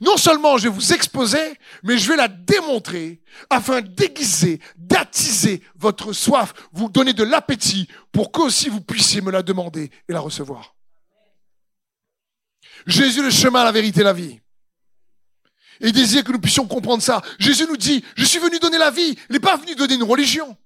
[0.00, 6.14] Non seulement je vais vous exposer, mais je vais la démontrer afin d'aiguiser, d'attiser votre
[6.14, 10.74] soif, vous donner de l'appétit pour qu'aussi vous puissiez me la demander et la recevoir.
[12.86, 14.40] Jésus le chemin, la vérité, la vie.
[15.80, 17.22] Et il désire que nous puissions comprendre ça.
[17.38, 19.16] Jésus nous dit, je suis venu donner la vie.
[19.28, 20.56] Il n'est pas venu donner une religion.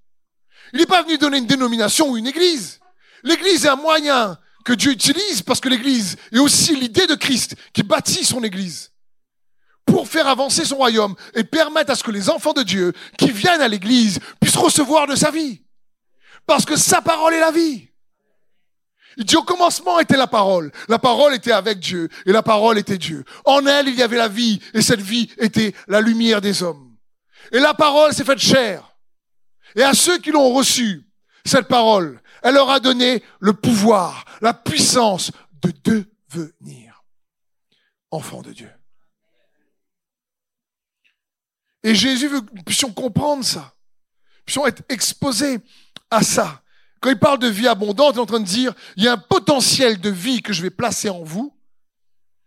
[0.73, 2.81] Il n'est pas venu donner une dénomination ou une église.
[3.23, 7.55] L'église est un moyen que Dieu utilise parce que l'église est aussi l'idée de Christ
[7.73, 8.91] qui bâtit son église
[9.87, 13.31] pour faire avancer son royaume et permettre à ce que les enfants de Dieu qui
[13.31, 15.63] viennent à l'église puissent recevoir de sa vie.
[16.47, 17.89] Parce que sa parole est la vie.
[19.17, 20.73] Il dit au commencement était la parole.
[20.89, 23.25] La parole était avec Dieu et la parole était Dieu.
[23.45, 26.97] En elle, il y avait la vie et cette vie était la lumière des hommes.
[27.53, 28.97] Et la parole s'est faite chair.
[29.77, 31.05] Et à ceux qui l'ont reçue,
[31.45, 35.31] cette parole, elle leur a donné le pouvoir, la puissance
[35.63, 37.05] de devenir
[38.11, 38.71] enfants de Dieu.
[41.83, 43.75] Et Jésus veut que nous puissions comprendre ça,
[44.45, 45.61] puissions être exposés
[46.11, 46.63] à ça.
[47.05, 49.13] Quand il parle de vie abondante, il est en train de dire, il y a
[49.13, 51.55] un potentiel de vie que je vais placer en vous,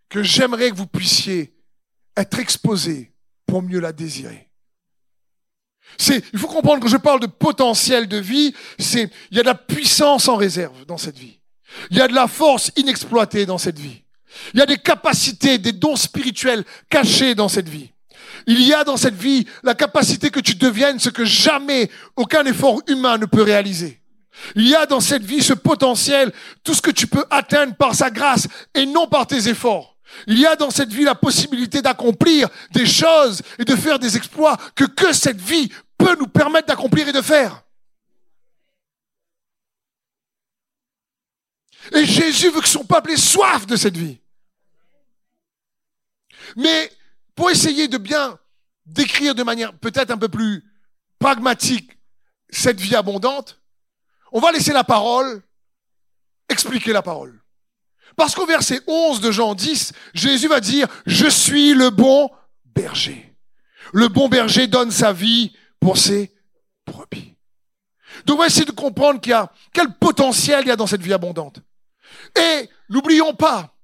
[0.10, 1.54] que j'aimerais que vous puissiez
[2.15, 3.13] être exposés
[3.46, 4.50] pour mieux la désirer.
[6.00, 9.43] C'est, il faut comprendre que je parle de potentiel de vie, c'est, il y a
[9.43, 11.39] de la puissance en réserve dans cette vie.
[11.91, 14.02] Il y a de la force inexploitée dans cette vie.
[14.56, 17.91] Il y a des capacités, des dons spirituels cachés dans cette vie.
[18.48, 22.43] Il y a dans cette vie la capacité que tu deviennes ce que jamais aucun
[22.48, 24.02] effort humain ne peut réaliser.
[24.56, 26.32] Il y a dans cette vie ce potentiel,
[26.63, 29.97] tout ce que tu peux atteindre par sa grâce et non par tes efforts.
[30.26, 34.15] Il y a dans cette vie la possibilité d'accomplir des choses et de faire des
[34.15, 37.63] exploits que que cette vie peut nous permettre d'accomplir et de faire.
[41.93, 44.19] Et Jésus veut que son peuple ait soif de cette vie.
[46.56, 46.91] Mais
[47.36, 48.38] pour essayer de bien
[48.86, 50.63] décrire de manière peut-être un peu plus
[51.19, 51.91] pragmatique
[52.50, 53.60] cette vie abondante,
[54.31, 55.41] on va laisser la parole
[56.49, 57.39] expliquer la parole.
[58.15, 62.29] Parce qu'au verset 11 de Jean 10, Jésus va dire, je suis le bon
[62.65, 63.35] berger.
[63.93, 66.33] Le bon berger donne sa vie pour ses
[66.85, 67.35] brebis.
[68.25, 71.13] Donc on de comprendre qu'il y a, quel potentiel il y a dans cette vie
[71.13, 71.59] abondante.
[72.35, 73.75] Et n'oublions pas,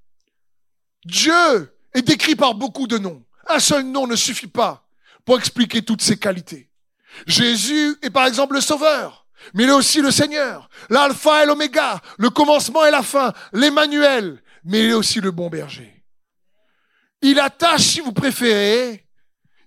[1.04, 3.22] Dieu est décrit par beaucoup de noms.
[3.46, 4.86] Un seul nom ne suffit pas
[5.24, 6.68] pour expliquer toutes ses qualités.
[7.26, 12.00] Jésus est par exemple le sauveur mais il est aussi le Seigneur, l'alpha et l'oméga,
[12.18, 16.04] le commencement et la fin, l'Emmanuel, mais il est aussi le bon berger.
[17.20, 19.06] Il attache, si vous préférez,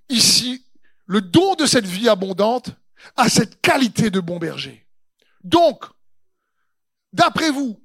[0.09, 0.65] ici,
[1.05, 2.71] le don de cette vie abondante
[3.15, 4.87] à cette qualité de bon berger.
[5.43, 5.85] Donc,
[7.13, 7.81] d'après vous,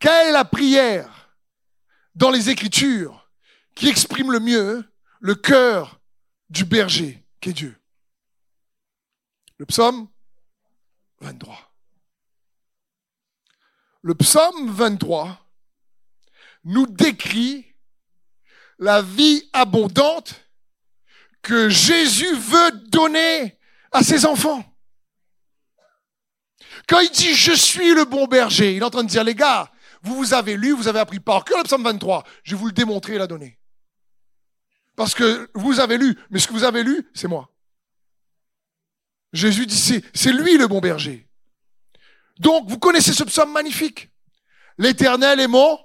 [0.00, 1.34] quelle est la prière
[2.14, 3.30] dans les Écritures
[3.74, 4.84] qui exprime le mieux
[5.20, 6.00] le cœur
[6.48, 7.76] du berger qui est Dieu?
[9.58, 10.08] Le psaume
[11.20, 11.56] 23.
[14.02, 15.38] le psaume 23
[16.64, 17.66] nous décrit
[18.78, 20.34] la vie abondante
[21.42, 23.58] que Jésus veut donner
[23.92, 24.64] à ses enfants.
[26.88, 29.34] Quand il dit je suis le bon berger, il est en train de dire les
[29.34, 32.24] gars, vous vous avez lu, vous avez appris par cœur le psaume 23.
[32.44, 33.58] Je vais vous le démontrer et la donner.
[34.94, 37.50] Parce que vous avez lu, mais ce que vous avez lu, c'est moi.
[39.32, 41.26] Jésus dit c'est lui le bon berger.
[42.38, 44.10] Donc vous connaissez ce psaume magnifique?
[44.78, 45.78] L'éternel est mon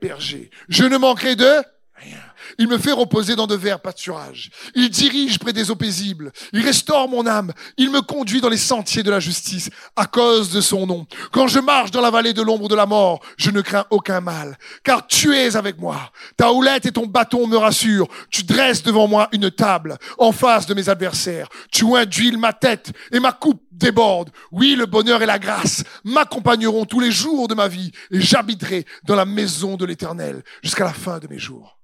[0.00, 0.50] berger.
[0.68, 1.62] Je ne manquerai de
[1.94, 2.27] rien.
[2.60, 4.50] Il me fait reposer dans de verts pâturages.
[4.74, 6.32] Il dirige près des eaux paisibles.
[6.52, 7.52] Il restaure mon âme.
[7.76, 11.06] Il me conduit dans les sentiers de la justice à cause de son nom.
[11.30, 14.20] Quand je marche dans la vallée de l'ombre de la mort, je ne crains aucun
[14.20, 16.10] mal, car tu es avec moi.
[16.36, 18.08] Ta houlette et ton bâton me rassurent.
[18.28, 21.48] Tu dresses devant moi une table en face de mes adversaires.
[21.70, 24.30] Tu induis ma tête et ma coupe déborde.
[24.50, 28.84] Oui, le bonheur et la grâce m'accompagneront tous les jours de ma vie et j'habiterai
[29.04, 31.77] dans la maison de l'éternel jusqu'à la fin de mes jours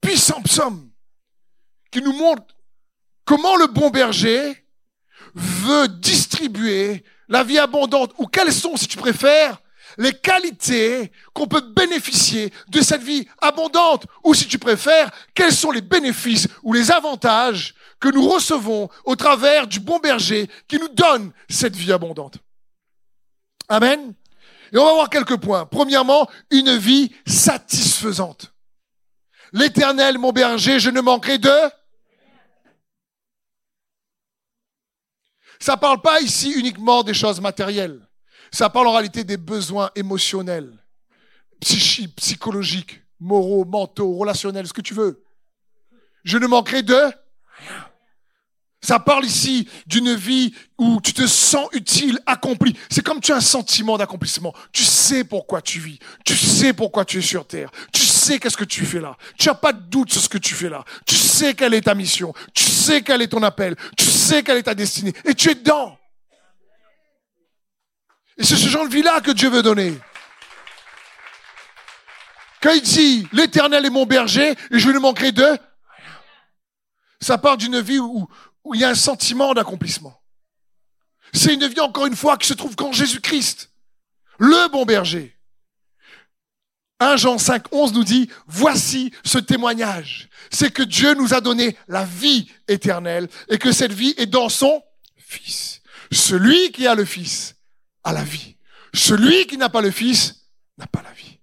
[0.00, 0.90] puissant psaume
[1.90, 2.54] qui nous montre
[3.24, 4.64] comment le bon berger
[5.34, 9.60] veut distribuer la vie abondante, ou quelles sont, si tu préfères,
[9.98, 15.70] les qualités qu'on peut bénéficier de cette vie abondante, ou si tu préfères, quels sont
[15.70, 20.88] les bénéfices ou les avantages que nous recevons au travers du bon berger qui nous
[20.88, 22.38] donne cette vie abondante.
[23.68, 24.14] Amen.
[24.72, 25.64] Et on va voir quelques points.
[25.66, 28.52] Premièrement, une vie satisfaisante.
[29.52, 31.50] L'éternel, mon berger, je ne manquerai de...
[35.58, 38.06] Ça parle pas ici uniquement des choses matérielles.
[38.52, 40.72] Ça parle en réalité des besoins émotionnels,
[41.60, 45.24] psychiques, psychologiques, moraux, mentaux, relationnels, ce que tu veux.
[46.24, 47.84] Je ne manquerai de rien.
[48.82, 52.76] Ça parle ici d'une vie où tu te sens utile, accompli.
[52.88, 54.54] C'est comme tu as un sentiment d'accomplissement.
[54.70, 55.98] Tu sais pourquoi tu vis.
[56.24, 57.70] Tu sais pourquoi tu es sur terre.
[57.92, 58.02] Tu
[58.38, 59.16] qu'est-ce que tu fais là.
[59.38, 60.84] Tu n'as pas de doute sur ce que tu fais là.
[61.06, 62.32] Tu sais quelle est ta mission.
[62.54, 63.76] Tu sais quel est ton appel.
[63.96, 65.12] Tu sais quelle est ta destinée.
[65.24, 65.98] Et tu es dedans.
[68.36, 69.98] Et c'est ce genre de vie-là que Dieu veut donner.
[72.60, 75.58] Quand il dit, l'éternel est mon berger et je ne manquerai de.
[77.20, 78.28] Ça part d'une vie où,
[78.64, 80.20] où il y a un sentiment d'accomplissement.
[81.32, 83.70] C'est une vie, encore une fois, qui se trouve qu'en Jésus-Christ,
[84.38, 85.35] le bon berger.
[86.98, 90.28] 1 Jean 5, 11 nous dit, voici ce témoignage.
[90.50, 94.48] C'est que Dieu nous a donné la vie éternelle et que cette vie est dans
[94.48, 94.82] son
[95.16, 95.82] Fils.
[96.12, 97.56] Celui qui a le Fils
[98.04, 98.56] a la vie.
[98.94, 100.46] Celui qui n'a pas le Fils
[100.78, 101.38] n'a pas la vie.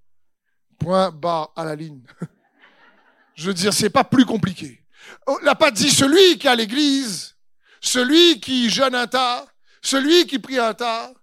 [0.79, 2.01] Point bas à la ligne.
[3.35, 4.83] Je veux dire, c'est pas plus compliqué.
[5.27, 7.35] On n'a dit celui qui a l'église,
[7.81, 9.45] celui qui jeûne un tas,
[9.81, 11.13] celui qui prie un tas,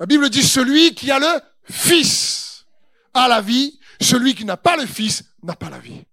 [0.00, 2.66] La Bible dit celui qui a le Fils
[3.14, 6.04] a la vie, celui qui n'a pas le Fils n'a pas la vie.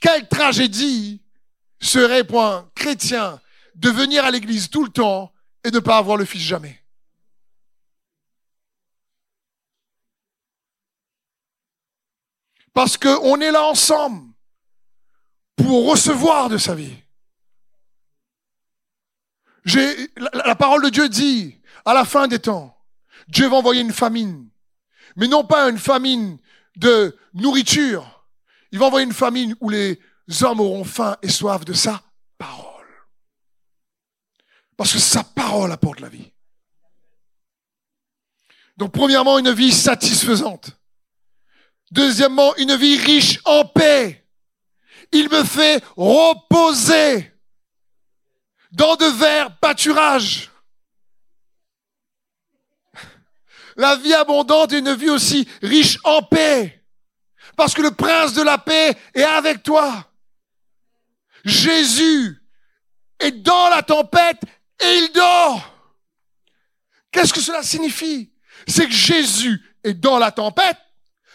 [0.00, 1.22] Quelle tragédie
[1.80, 3.40] serait pour un chrétien
[3.74, 5.32] de venir à l'église tout le temps
[5.62, 6.82] et ne pas avoir le Fils jamais.
[12.72, 14.32] Parce qu'on est là ensemble
[15.56, 16.94] pour recevoir de sa vie.
[20.44, 22.75] La parole de Dieu dit, à la fin des temps,
[23.28, 24.48] Dieu va envoyer une famine.
[25.16, 26.38] Mais non pas une famine
[26.76, 28.24] de nourriture.
[28.72, 29.98] Il va envoyer une famine où les
[30.42, 32.02] hommes auront faim et soif de sa
[32.38, 32.86] parole.
[34.76, 36.32] Parce que sa parole apporte la vie.
[38.76, 40.70] Donc premièrement, une vie satisfaisante.
[41.90, 44.26] Deuxièmement, une vie riche en paix.
[45.12, 47.32] Il me fait reposer
[48.72, 50.50] dans de verts pâturages.
[53.76, 56.82] La vie abondante est une vie aussi riche en paix.
[57.56, 60.10] Parce que le prince de la paix est avec toi.
[61.44, 62.42] Jésus
[63.18, 64.40] est dans la tempête
[64.80, 65.72] et il dort.
[67.10, 68.32] Qu'est-ce que cela signifie?
[68.66, 70.78] C'est que Jésus est dans la tempête,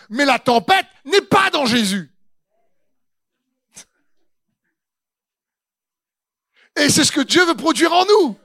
[0.10, 2.12] mais la tempête n'est pas dans Jésus.
[6.76, 8.38] Et c'est ce que Dieu veut produire en nous.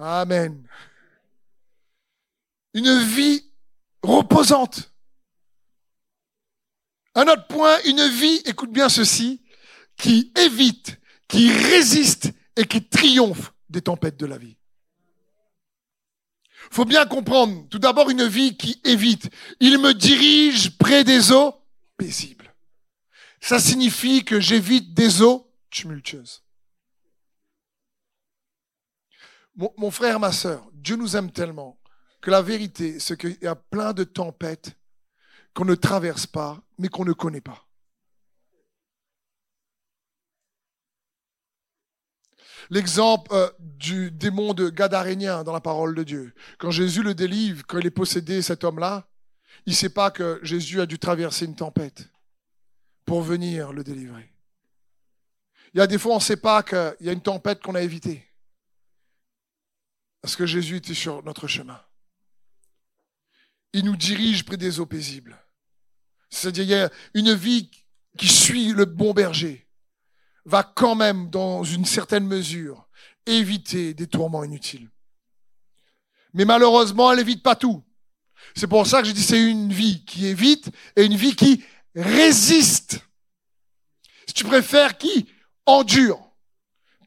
[0.00, 0.66] Amen.
[2.72, 3.44] Une vie
[4.02, 4.92] reposante.
[7.14, 9.42] Un autre point, une vie, écoute bien ceci,
[9.96, 10.98] qui évite,
[11.28, 14.56] qui résiste et qui triomphe des tempêtes de la vie.
[16.70, 19.28] Faut bien comprendre, tout d'abord une vie qui évite.
[19.58, 21.54] Il me dirige près des eaux
[21.96, 22.54] paisibles.
[23.40, 26.42] Ça signifie que j'évite des eaux tumultueuse.
[29.76, 31.78] Mon, frère, ma sœur, Dieu nous aime tellement
[32.22, 34.74] que la vérité, c'est qu'il y a plein de tempêtes
[35.52, 37.66] qu'on ne traverse pas, mais qu'on ne connaît pas.
[42.70, 46.34] L'exemple euh, du démon de Gadarénien dans la parole de Dieu.
[46.58, 49.08] Quand Jésus le délivre, quand il est possédé, cet homme-là,
[49.66, 52.08] il ne sait pas que Jésus a dû traverser une tempête
[53.04, 54.32] pour venir le délivrer.
[55.74, 57.74] Il y a des fois, on ne sait pas qu'il y a une tempête qu'on
[57.74, 58.29] a évitée.
[60.22, 61.80] Parce que Jésus était sur notre chemin.
[63.72, 65.38] Il nous dirige près des eaux paisibles.
[66.28, 67.70] C'est-à-dire, une vie
[68.18, 69.66] qui suit le bon berger
[70.44, 72.88] va quand même, dans une certaine mesure,
[73.26, 74.90] éviter des tourments inutiles.
[76.32, 77.82] Mais malheureusement, elle évite pas tout.
[78.54, 81.64] C'est pour ça que je dis c'est une vie qui évite et une vie qui
[81.94, 83.00] résiste.
[84.26, 85.28] Si tu préfères qui
[85.66, 86.29] endure.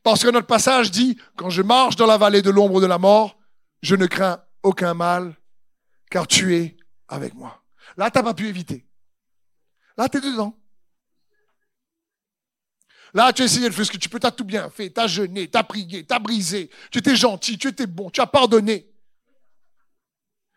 [0.03, 2.97] Parce que notre passage dit, quand je marche dans la vallée de l'ombre de la
[2.97, 3.39] mort,
[3.81, 5.35] je ne crains aucun mal,
[6.11, 6.77] car tu es
[7.07, 7.63] avec moi.
[7.95, 8.85] Là, t'as pas pu éviter.
[9.97, 10.59] Là, tu es dedans.
[13.13, 14.91] Là, tu as essayé de faire ce que tu peux, tu as tout bien fait,
[14.91, 18.09] tu as jeûné, tu as prié, tu as brisé, tu étais gentil, tu étais bon,
[18.09, 18.91] tu as pardonné.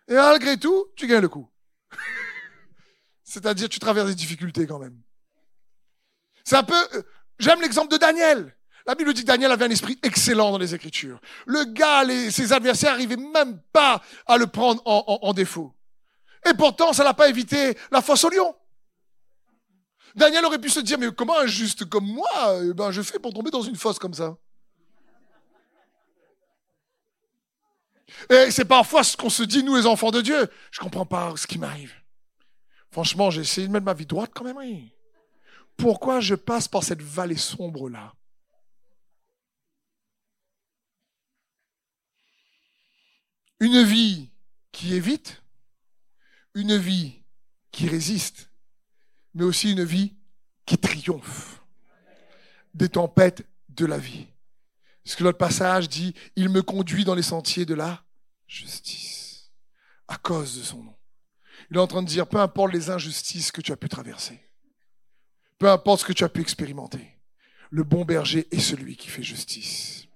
[0.08, 1.50] Et malgré tout, tu gagnes le coup.
[3.24, 4.98] C'est-à-dire, tu traverses des difficultés quand même.
[6.44, 7.02] C'est un peu, euh,
[7.38, 8.55] j'aime l'exemple de Daniel.
[8.86, 11.20] La Bible dit que Daniel avait un esprit excellent dans les Écritures.
[11.44, 15.74] Le gars, ses adversaires n'arrivaient même pas à le prendre en, défaut.
[16.48, 18.54] Et pourtant, ça n'a pas évité la fosse au lion.
[20.14, 23.18] Daniel aurait pu se dire, mais comment un juste comme moi, eh ben, je fais
[23.18, 24.36] pour tomber dans une fosse comme ça?
[28.30, 30.48] Et c'est parfois ce qu'on se dit, nous les enfants de Dieu.
[30.70, 31.92] Je comprends pas ce qui m'arrive.
[32.92, 34.92] Franchement, j'ai essayé de mettre ma vie droite quand même, oui.
[35.76, 38.15] Pourquoi je passe par cette vallée sombre-là?
[43.60, 44.28] Une vie
[44.72, 45.42] qui évite,
[46.54, 47.22] une vie
[47.70, 48.50] qui résiste,
[49.34, 50.14] mais aussi une vie
[50.66, 51.62] qui triomphe
[52.74, 54.26] des tempêtes de la vie.
[55.04, 58.04] Ce que notre passage dit, il me conduit dans les sentiers de la
[58.46, 59.50] justice,
[60.08, 60.96] à cause de son nom.
[61.70, 64.40] Il est en train de dire, peu importe les injustices que tu as pu traverser,
[65.58, 67.16] peu importe ce que tu as pu expérimenter,
[67.70, 70.06] le bon berger est celui qui fait justice.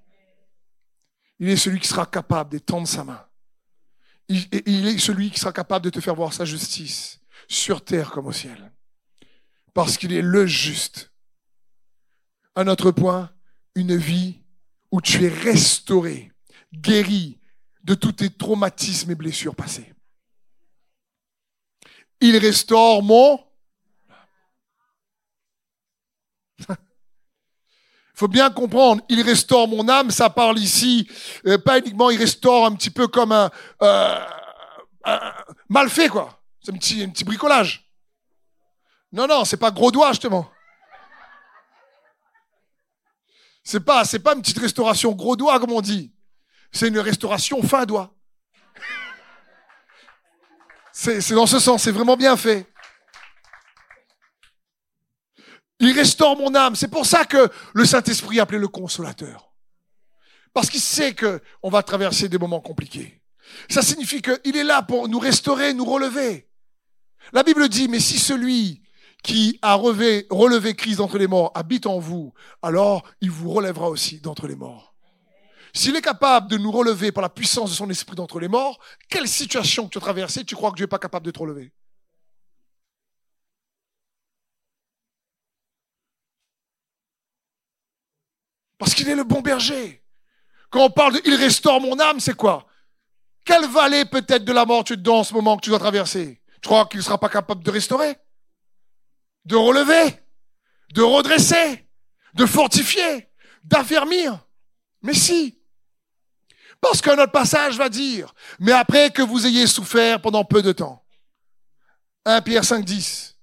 [1.39, 3.27] Il est celui qui sera capable d'étendre sa main.
[4.31, 8.27] Il est celui qui sera capable de te faire voir sa justice sur terre comme
[8.27, 8.71] au ciel
[9.73, 11.13] parce qu'il est le juste.
[12.57, 13.33] Un autre point,
[13.75, 14.43] une vie
[14.91, 16.33] où tu es restauré,
[16.73, 17.41] guéri
[17.85, 19.95] de tous tes traumatismes et blessures passées.
[22.21, 23.43] Il restaure mon...
[28.21, 31.09] Faut bien comprendre, il restaure mon âme, ça parle ici,
[31.47, 33.51] euh, pas uniquement il restaure un petit peu comme un,
[33.81, 34.19] euh,
[35.71, 36.39] mal fait, quoi.
[36.61, 37.91] C'est un petit, un petit bricolage.
[39.11, 40.51] Non, non, c'est pas gros doigt, justement.
[43.65, 46.13] C'est pas, c'est pas une petite restauration gros doigt, comme on dit.
[46.73, 48.13] C'est une restauration fin doigt.
[50.93, 52.70] C'est, c'est dans ce sens, c'est vraiment bien fait.
[55.81, 56.77] Il restaure mon âme.
[56.77, 59.53] C'est pour ça que le Saint-Esprit appelé le consolateur.
[60.53, 63.21] Parce qu'il sait que on va traverser des moments compliqués.
[63.69, 66.49] Ça signifie qu'il est là pour nous restaurer, nous relever.
[67.33, 68.83] La Bible dit, mais si celui
[69.23, 73.89] qui a relevé, relevé Christ d'entre les morts habite en vous, alors il vous relèvera
[73.89, 74.95] aussi d'entre les morts.
[75.73, 78.81] S'il est capable de nous relever par la puissance de son esprit d'entre les morts,
[79.09, 81.39] quelle situation que tu as traversée, tu crois que Dieu n'est pas capable de te
[81.39, 81.73] relever?
[88.81, 90.03] Parce qu'il est le bon berger.
[90.71, 92.67] Quand on parle de il restaure mon âme, c'est quoi?
[93.45, 95.79] Quelle vallée peut-être de la mort tu es dans en ce moment que tu dois
[95.79, 96.41] traverser?
[96.63, 98.17] Tu crois qu'il ne sera pas capable de restaurer?
[99.45, 100.19] De relever,
[100.95, 101.87] de redresser,
[102.33, 103.29] de fortifier,
[103.65, 104.41] d'affermir?
[105.03, 105.61] Mais si.
[106.81, 110.73] Parce que notre passage va dire, mais après que vous ayez souffert pendant peu de
[110.73, 111.05] temps,
[112.25, 113.37] 1 Pierre 5, 10,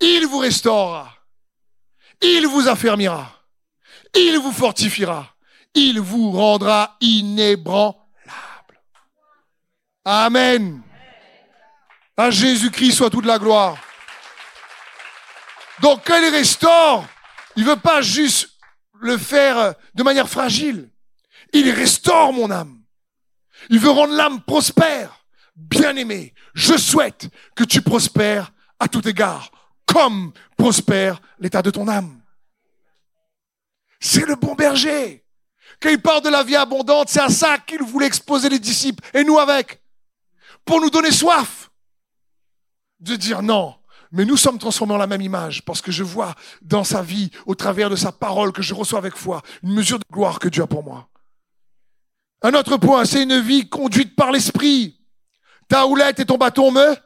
[0.00, 1.16] il vous restaurera,
[2.20, 3.35] il vous affermira,
[4.16, 5.34] il vous fortifiera,
[5.74, 7.96] il vous rendra inébranlable.
[10.04, 10.82] Amen.
[12.16, 13.76] À Jésus-Christ soit toute la gloire.
[15.82, 17.04] Donc quand il restaure,
[17.56, 18.50] il veut pas juste
[19.00, 20.90] le faire de manière fragile.
[21.52, 22.80] Il restaure mon âme.
[23.68, 25.24] Il veut rendre l'âme prospère.
[25.54, 29.50] Bien aimé, je souhaite que tu prospères à tout égard,
[29.86, 32.20] comme prospère l'état de ton âme.
[34.00, 35.24] C'est le bon berger.
[35.80, 39.04] Quand il parle de la vie abondante, c'est à ça qu'il voulait exposer les disciples,
[39.14, 39.80] et nous avec,
[40.64, 41.70] pour nous donner soif
[43.00, 43.74] de dire non,
[44.12, 47.30] mais nous sommes transformés en la même image parce que je vois dans sa vie,
[47.44, 50.48] au travers de sa parole que je reçois avec foi, une mesure de gloire que
[50.48, 51.08] Dieu a pour moi.
[52.42, 55.00] Un autre point, c'est une vie conduite par l'esprit.
[55.68, 56.96] Ta houlette et ton bâton me.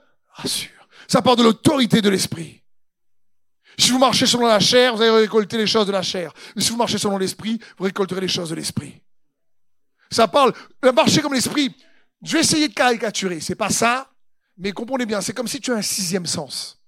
[1.08, 2.59] Ça part de l'autorité de l'esprit.
[3.80, 6.34] Si vous marchez selon la chair, vous allez récolter les choses de la chair.
[6.54, 9.00] Mais si vous marchez selon l'esprit, vous récolterez les choses de l'esprit.
[10.10, 10.52] Ça parle,
[10.94, 11.74] marcher comme l'esprit.
[12.22, 13.40] Je vais essayer de caricaturer.
[13.40, 14.10] C'est pas ça,
[14.58, 16.79] mais comprenez bien, c'est comme si tu as un sixième sens.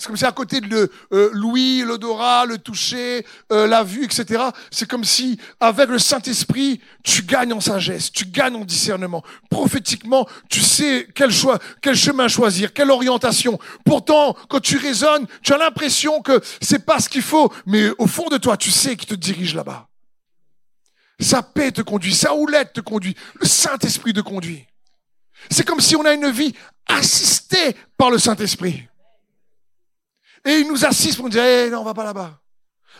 [0.00, 4.44] C'est comme si à côté de euh, l'ouïe, l'odorat, le toucher, euh, la vue, etc.,
[4.70, 9.24] c'est comme si avec le Saint-Esprit, tu gagnes en sagesse, tu gagnes en discernement.
[9.50, 13.58] Prophétiquement, tu sais quel choix, quel chemin choisir, quelle orientation.
[13.84, 18.06] Pourtant, quand tu raisonnes, tu as l'impression que c'est pas ce qu'il faut, mais au
[18.06, 19.88] fond de toi, tu sais qui te dirige là-bas.
[21.18, 24.64] Sa paix te conduit, sa houlette te conduit, le Saint-Esprit te conduit.
[25.50, 26.54] C'est comme si on a une vie
[26.86, 28.84] assistée par le Saint-Esprit.
[30.44, 32.40] Et il nous assiste pour nous dire, eh, non, on va pas là-bas.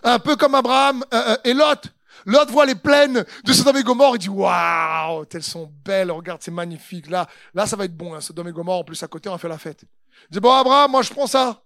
[0.03, 1.93] Un peu comme Abraham euh, euh, et Lot.
[2.27, 6.43] Lot voit les plaines de Sodome et Gomorre, il dit, waouh, elles sont belles, regarde,
[6.43, 7.09] c'est magnifique.
[7.09, 9.33] Là, là, ça va être bon, hein, Sodome et Gomorre, en plus, à côté, on
[9.33, 9.85] va faire la fête.
[10.31, 11.63] Il dit, bon, Abraham, moi, je prends ça.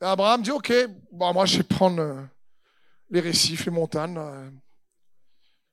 [0.00, 0.72] Abraham dit, ok,
[1.12, 2.22] moi, je vais prendre euh,
[3.10, 4.20] les récifs, les montagnes.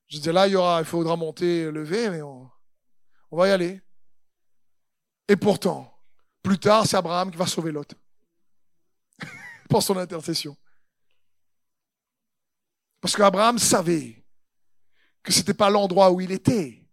[0.07, 2.49] Je dis, là, il y aura, il faudra monter, lever, mais on,
[3.29, 3.81] on va y aller.
[5.27, 5.91] Et pourtant,
[6.41, 7.93] plus tard, c'est Abraham qui va sauver Lot
[9.69, 10.57] pour son intercession.
[13.01, 14.23] Parce qu'Abraham savait
[15.21, 16.83] que ce n'était pas l'endroit où il était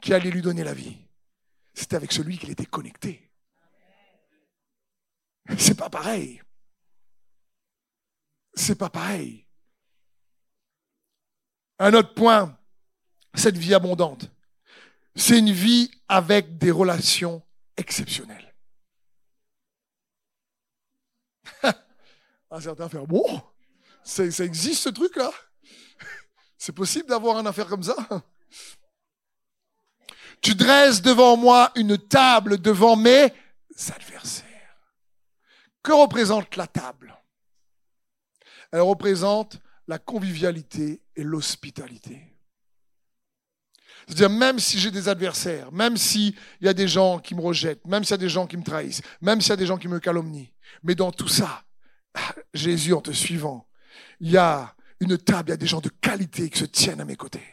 [0.00, 0.96] qui allait lui donner la vie.
[1.74, 3.30] C'était avec celui qu'il était connecté.
[5.58, 6.40] C'est pas pareil.
[8.54, 9.46] C'est pas pareil.
[11.78, 12.58] Un autre point,
[13.34, 14.30] cette vie abondante,
[15.16, 17.42] c'est une vie avec des relations
[17.76, 18.54] exceptionnelles.
[22.50, 23.24] Un certain faire bon,
[24.02, 25.30] ça, existe ce truc-là?
[26.58, 27.96] C'est possible d'avoir une affaire comme ça?
[30.40, 33.32] Tu dresses devant moi une table devant mes
[33.94, 34.46] adversaires.
[35.82, 37.14] Que représente la table?
[38.72, 42.26] Elle représente la convivialité et l'hospitalité.
[44.06, 47.86] C'est-à-dire, même si j'ai des adversaires, même s'il y a des gens qui me rejettent,
[47.86, 49.76] même s'il y a des gens qui me trahissent, même s'il y a des gens
[49.76, 50.50] qui me calomnient,
[50.82, 51.64] mais dans tout ça,
[52.54, 53.66] Jésus, en te suivant,
[54.20, 57.00] il y a une table, il y a des gens de qualité qui se tiennent
[57.00, 57.46] à mes côtés.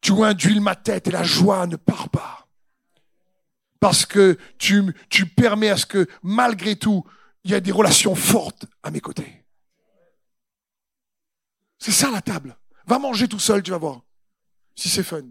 [0.00, 2.48] Tu induis ma tête et la joie ne part pas.
[3.80, 7.04] Parce que tu, tu permets à ce que, malgré tout,
[7.44, 9.44] il y ait des relations fortes à mes côtés.
[11.78, 12.56] C'est ça la table.
[12.86, 14.02] Va manger tout seul, tu vas voir.
[14.74, 15.22] Si c'est fun.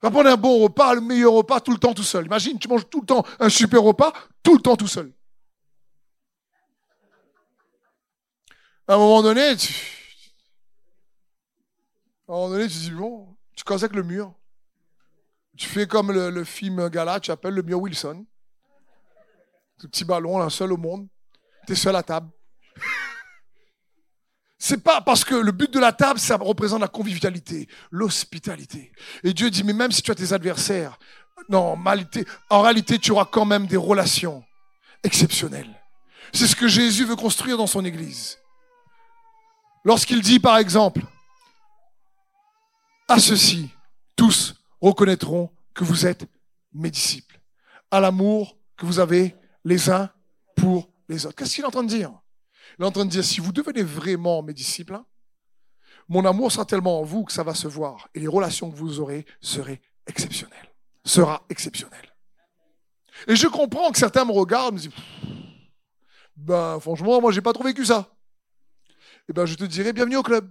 [0.00, 2.26] Va prendre un bon repas, le meilleur repas, tout le temps tout seul.
[2.26, 5.12] Imagine, tu manges tout le temps un super repas, tout le temps tout seul.
[8.86, 9.74] À un moment donné, tu...
[12.28, 14.32] À un moment donné, tu dis, bon, tu casses avec le mur.
[15.56, 18.24] Tu fais comme le, film Gala, tu appelles le mur Wilson.
[19.78, 21.08] Ce petit ballon, un seul au monde.
[21.66, 22.30] Tu es seul à table.
[24.58, 28.92] C'est pas parce que le but de la table, ça représente la convivialité, l'hospitalité.
[29.22, 30.98] Et Dieu dit, mais même si tu as tes adversaires,
[31.48, 31.78] non,
[32.50, 34.44] en réalité, tu auras quand même des relations
[35.04, 35.80] exceptionnelles.
[36.32, 38.38] C'est ce que Jésus veut construire dans son Église.
[39.84, 41.02] Lorsqu'il dit, par exemple,
[43.06, 43.70] à ceux-ci,
[44.16, 46.26] tous reconnaîtront que vous êtes
[46.74, 47.40] mes disciples,
[47.92, 50.10] à l'amour que vous avez les uns
[50.56, 51.36] pour les autres.
[51.36, 52.12] Qu'est-ce qu'il est en train de dire?
[52.78, 55.06] Il est en train de dire, si vous devenez vraiment mes disciples, hein,
[56.08, 58.08] mon amour sera tellement en vous que ça va se voir.
[58.14, 60.74] Et les relations que vous aurez seraient exceptionnelles.
[61.04, 62.14] Sera exceptionnelle.
[63.26, 64.90] Et je comprends que certains me regardent me disent,
[66.36, 68.14] ben, franchement, moi, j'ai pas trop vécu ça.
[69.28, 70.50] Eh ben, je te dirais, bienvenue au club.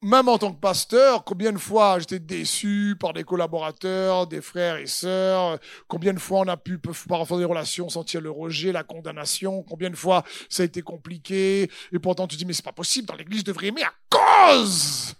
[0.00, 4.76] Même en tant que pasteur, combien de fois j'étais déçu par des collaborateurs, des frères
[4.76, 8.84] et sœurs, combien de fois on a pu parfois des relations sentir le rejet, la
[8.84, 12.72] condamnation, combien de fois ça a été compliqué, et pourtant tu dis mais c'est pas
[12.72, 15.14] possible, dans l'église je devrais aimer à cause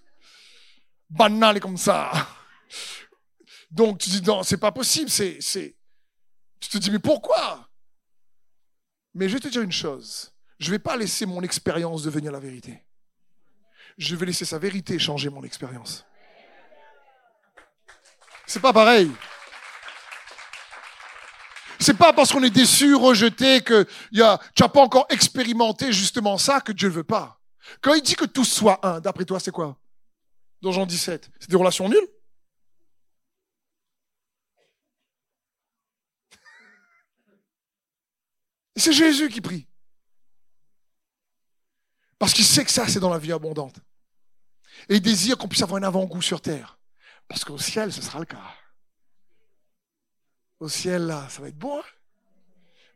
[1.11, 2.12] banal et comme ça.
[3.70, 5.76] Donc tu dis non, c'est pas possible, c'est c'est
[6.61, 7.68] tu te dis mais pourquoi?
[9.14, 12.39] Mais je vais te dire une chose, je vais pas laisser mon expérience devenir la
[12.39, 12.85] vérité
[13.99, 16.07] je vais laisser sa vérité changer mon expérience.
[18.46, 19.11] C'est pas pareil.
[21.80, 25.92] C'est pas parce qu'on est déçu, rejeté, que y a, tu n'as pas encore expérimenté
[25.92, 27.40] justement ça que Dieu ne veut pas.
[27.80, 29.76] Quand il dit que tous soient un, d'après toi, c'est quoi?
[30.62, 32.09] Dans Jean 17, c'est des relations nulles?
[38.76, 39.66] C'est Jésus qui prie.
[42.18, 43.76] Parce qu'il sait que ça, c'est dans la vie abondante.
[44.89, 46.79] Et désire qu'on puisse avoir un avant-goût sur terre.
[47.29, 48.55] Parce qu'au ciel, ce sera le cas.
[50.61, 51.79] Au ciel, là, ça va être bon.
[51.79, 51.85] Hein.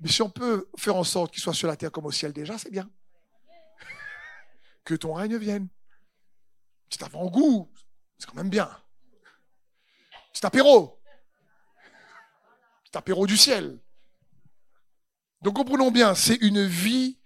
[0.01, 2.33] Mais si on peut faire en sorte qu'il soit sur la terre comme au ciel
[2.33, 2.91] déjà, c'est bien.
[4.85, 5.69] Que ton règne vienne.
[6.89, 7.71] Petit avant-goût,
[8.19, 8.69] c'est quand même bien.
[10.33, 11.01] Petit apéro.
[12.85, 13.79] Petit apéro du ciel.
[15.43, 17.19] Donc comprenons bien, c'est une vie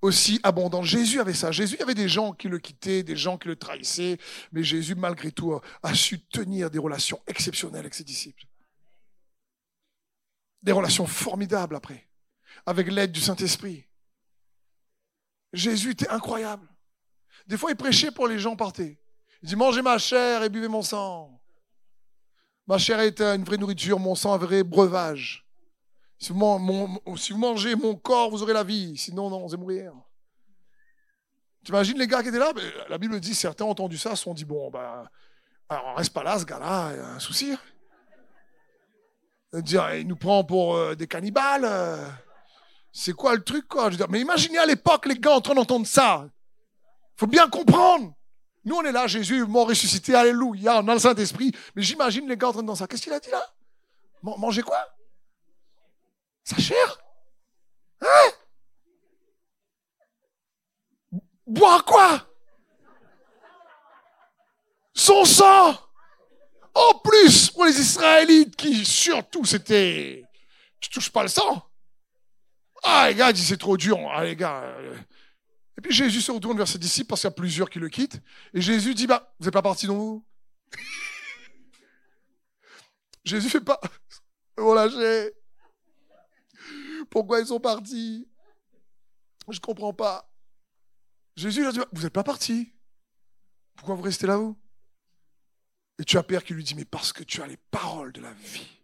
[0.00, 0.84] aussi abondante.
[0.84, 1.50] Jésus avait ça.
[1.50, 4.18] Jésus avait des gens qui le quittaient, des gens qui le trahissaient,
[4.52, 8.44] mais Jésus, malgré tout, a su tenir des relations exceptionnelles avec ses disciples.
[10.62, 12.08] Des relations formidables après,
[12.66, 13.84] avec l'aide du Saint-Esprit.
[15.52, 16.68] Jésus était incroyable.
[17.46, 19.00] Des fois, il prêchait pour les gens partaient.
[19.42, 21.40] Il dit, mangez ma chair et buvez mon sang.
[22.66, 25.47] Ma chair est une vraie nourriture, mon sang un vrai breuvage.
[26.18, 28.96] Si vous, mangez mon corps, vous aurez la vie.
[28.96, 29.92] Sinon, non, vous allez mourir.
[31.64, 32.52] Tu imagines les gars qui étaient là?
[32.88, 35.08] La Bible dit, certains ont entendu ça, se sont dit, bon, ben,
[35.68, 37.54] alors, reste pas là, ce gars-là, il a un souci.
[39.52, 41.66] Dire, il nous prend pour euh, des cannibales.
[42.92, 43.84] C'est quoi le truc, quoi?
[43.84, 46.28] Je veux dire, Mais imaginez à l'époque les gars en train d'entendre ça.
[47.16, 48.12] faut bien comprendre.
[48.64, 51.52] Nous, on est là, Jésus mort ressuscité, alléluia, on a le Saint-Esprit.
[51.76, 52.86] Mais j'imagine les gars en train de ça.
[52.86, 53.42] Qu'est-ce qu'il a dit là?
[54.22, 54.84] Manger quoi?
[56.48, 56.98] Sa chair
[58.00, 58.32] Hein?
[61.46, 62.26] Boire quoi?
[64.94, 65.78] Son sang?
[66.74, 70.24] En plus, pour les Israélites qui surtout c'était...
[70.80, 71.68] Tu touches pas le sang
[72.82, 73.98] Ah les gars, c'est trop dur.
[74.10, 74.62] Ah les gars...
[74.62, 74.96] Euh.
[75.76, 77.90] Et puis Jésus se retourne vers ses disciples parce qu'il y a plusieurs qui le
[77.90, 78.22] quittent.
[78.54, 80.26] Et Jésus dit, bah, vous n'êtes pas partis non vous?
[83.24, 83.78] Jésus fait pas...
[84.56, 85.37] Relâchez.
[87.10, 88.28] Pourquoi ils sont partis
[89.48, 90.30] Je ne comprends pas.
[91.36, 92.72] Jésus a dit, vous n'êtes pas partis.
[93.76, 94.56] Pourquoi vous restez là, vous?
[95.98, 98.20] Et tu as Père qui lui dit, mais parce que tu as les paroles de
[98.20, 98.78] la vie.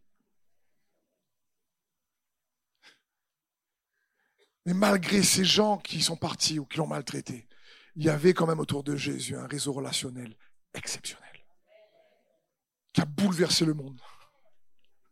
[4.66, 7.47] Mais malgré ces gens qui sont partis ou qui l'ont maltraité,
[7.97, 10.37] il y avait quand même autour de Jésus un réseau relationnel
[10.72, 11.25] exceptionnel
[12.93, 14.01] qui a bouleversé le monde.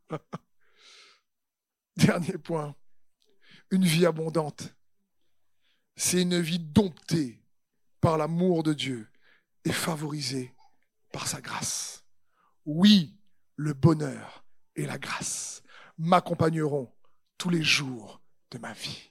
[1.96, 2.74] Dernier point
[3.72, 4.74] une vie abondante.
[5.96, 7.42] C'est une vie domptée
[8.00, 9.08] par l'amour de Dieu
[9.64, 10.54] et favorisée
[11.10, 12.04] par sa grâce.
[12.64, 13.16] Oui,
[13.56, 14.44] le bonheur
[14.76, 15.62] et la grâce
[15.98, 16.92] m'accompagneront
[17.38, 18.20] tous les jours
[18.50, 19.10] de ma vie.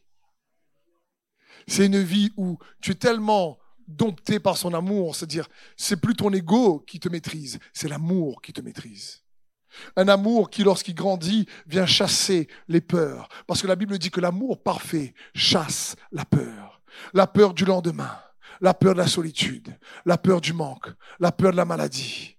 [1.68, 6.32] C'est une vie où tu es tellement dompté par son amour, c'est-à-dire c'est plus ton
[6.32, 9.21] ego qui te maîtrise, c'est l'amour qui te maîtrise.
[9.96, 13.28] Un amour qui, lorsqu'il grandit, vient chasser les peurs.
[13.48, 16.82] Parce que la Bible dit que l'amour parfait chasse la peur.
[17.14, 18.20] La peur du lendemain,
[18.60, 20.88] la peur de la solitude, la peur du manque,
[21.20, 22.38] la peur de la maladie,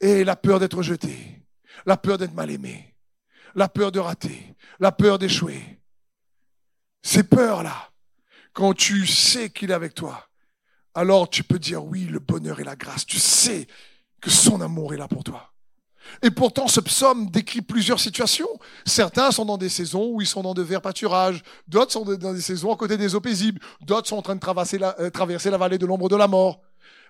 [0.00, 1.46] et la peur d'être jeté,
[1.86, 2.96] la peur d'être mal aimé,
[3.54, 5.80] la peur de rater, la peur d'échouer.
[7.02, 7.92] Ces peurs-là,
[8.52, 10.28] quand tu sais qu'il est avec toi,
[10.94, 13.06] alors tu peux dire oui, le bonheur et la grâce.
[13.06, 13.66] Tu sais
[14.20, 15.52] que son amour est là pour toi.
[16.22, 18.48] Et pourtant, ce psaume décrit plusieurs situations.
[18.84, 22.32] Certains sont dans des saisons où ils sont dans de verts pâturages, d'autres sont dans
[22.32, 25.10] des saisons à côté des eaux paisibles, d'autres sont en train de traverser la, euh,
[25.56, 26.60] vallée de l'ombre de la mort.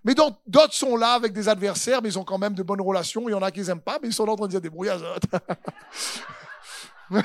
[0.05, 3.28] Mais d'autres sont là avec des adversaires, mais ils ont quand même de bonnes relations.
[3.28, 4.61] Il y en a qui n'aiment pas, mais ils sont là en train de dire
[4.61, 5.03] des brouillasses.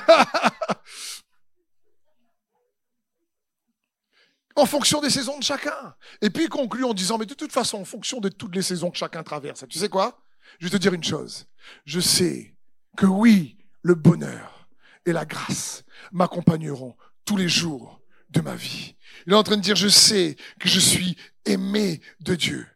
[4.56, 5.94] en fonction des saisons de chacun.
[6.20, 8.62] Et puis il conclut en disant, mais de toute façon, en fonction de toutes les
[8.62, 10.18] saisons que chacun traverse, tu sais quoi?
[10.58, 11.46] Je vais te dire une chose
[11.84, 12.56] je sais
[12.96, 14.68] que oui, le bonheur
[15.06, 18.00] et la grâce m'accompagneront tous les jours
[18.30, 18.96] de ma vie.
[19.26, 22.66] Il est en train de dire, je sais que je suis aimé de Dieu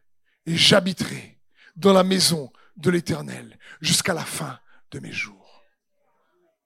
[0.45, 1.39] et j'habiterai
[1.75, 4.59] dans la maison de l'éternel jusqu'à la fin
[4.91, 5.63] de mes jours.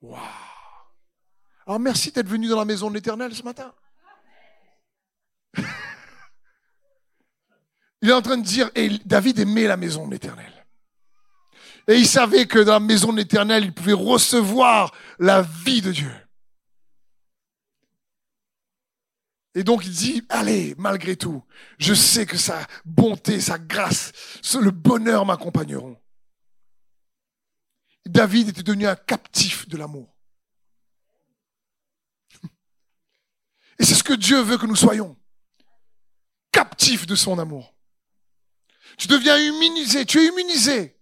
[0.00, 0.20] Waouh.
[1.66, 3.72] Alors merci d'être venu dans la maison de l'éternel ce matin.
[8.02, 10.61] Il est en train de dire, et David aimait la maison de l'éternel.
[11.88, 15.92] Et il savait que dans la maison de l'éternel, il pouvait recevoir la vie de
[15.92, 16.12] Dieu.
[19.54, 21.42] Et donc il dit, allez, malgré tout,
[21.78, 24.12] je sais que sa bonté, sa grâce,
[24.54, 25.98] le bonheur m'accompagneront.
[28.06, 30.08] David était devenu un captif de l'amour.
[33.78, 35.16] Et c'est ce que Dieu veut que nous soyons.
[36.50, 37.74] Captifs de son amour.
[38.96, 40.96] Tu deviens immunisé, tu es immunisé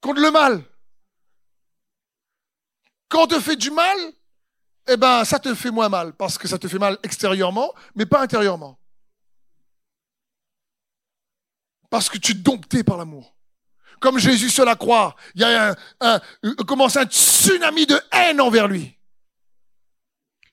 [0.00, 0.62] contre le mal.
[3.08, 3.98] Quand on te fait du mal,
[4.88, 8.06] eh ben, ça te fait moins mal, parce que ça te fait mal extérieurement, mais
[8.06, 8.78] pas intérieurement.
[11.90, 13.34] Parce que tu es dompté par l'amour.
[14.00, 18.40] Comme Jésus sur la croix, il y a un, un, commence un tsunami de haine
[18.40, 18.96] envers lui.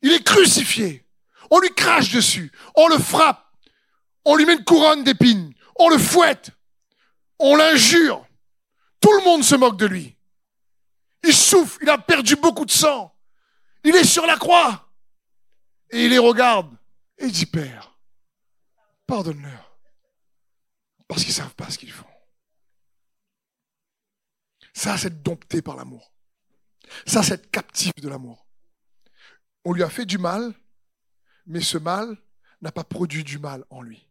[0.01, 1.05] Il est crucifié.
[1.49, 2.51] On lui crache dessus.
[2.75, 3.43] On le frappe.
[4.25, 5.53] On lui met une couronne d'épines.
[5.77, 6.51] On le fouette.
[7.39, 8.26] On l'injure.
[9.07, 10.17] Tout le monde se moque de lui.
[11.23, 11.79] Il souffre.
[11.81, 13.17] Il a perdu beaucoup de sang.
[13.85, 14.91] Il est sur la croix.
[15.91, 16.75] Et il les regarde.
[17.17, 17.97] Et il dit, Père,
[19.05, 19.79] pardonne-leur.
[21.07, 22.03] Parce qu'ils savent pas ce qu'ils font.
[24.73, 26.11] Ça, c'est dompté par l'amour.
[27.05, 28.45] Ça, c'est captif de l'amour.
[29.63, 30.53] On lui a fait du mal,
[31.45, 32.17] mais ce mal
[32.59, 34.05] n'a pas produit du mal en lui.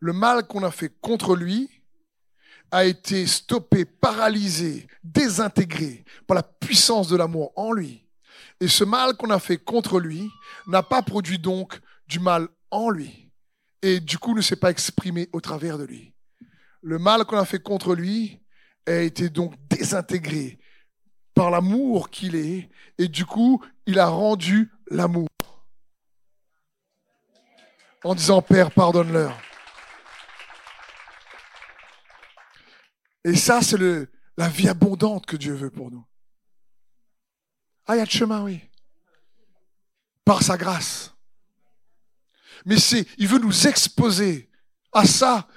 [0.00, 1.83] Le mal qu'on a fait contre lui
[2.74, 8.04] a été stoppé, paralysé, désintégré par la puissance de l'amour en lui.
[8.58, 10.28] Et ce mal qu'on a fait contre lui
[10.66, 13.30] n'a pas produit donc du mal en lui.
[13.80, 16.14] Et du coup ne s'est pas exprimé au travers de lui.
[16.82, 18.40] Le mal qu'on a fait contre lui
[18.88, 20.58] a été donc désintégré
[21.32, 22.68] par l'amour qu'il est.
[22.98, 25.28] Et du coup, il a rendu l'amour.
[28.02, 29.38] En disant, Père, pardonne-leur.
[33.24, 33.78] Et ça, c'est
[34.36, 36.04] la vie abondante que Dieu veut pour nous.
[37.86, 38.60] Ah, il y a de chemin, oui.
[40.24, 41.12] Par sa grâce.
[42.64, 44.48] Mais c'est, il veut nous exposer
[44.92, 45.48] à ça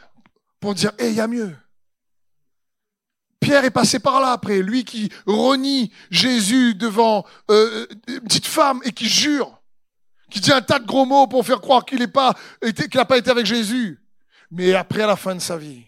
[0.59, 1.55] pour dire, hé, il y a mieux.
[3.39, 8.81] Pierre est passé par là après, lui qui renie Jésus devant euh, une petite femme
[8.83, 9.61] et qui jure,
[10.29, 13.05] qui dit un tas de gros mots pour faire croire qu'il n'a pas, qu'il n'a
[13.05, 14.01] pas été avec Jésus.
[14.51, 15.85] Mais après, à la fin de sa vie,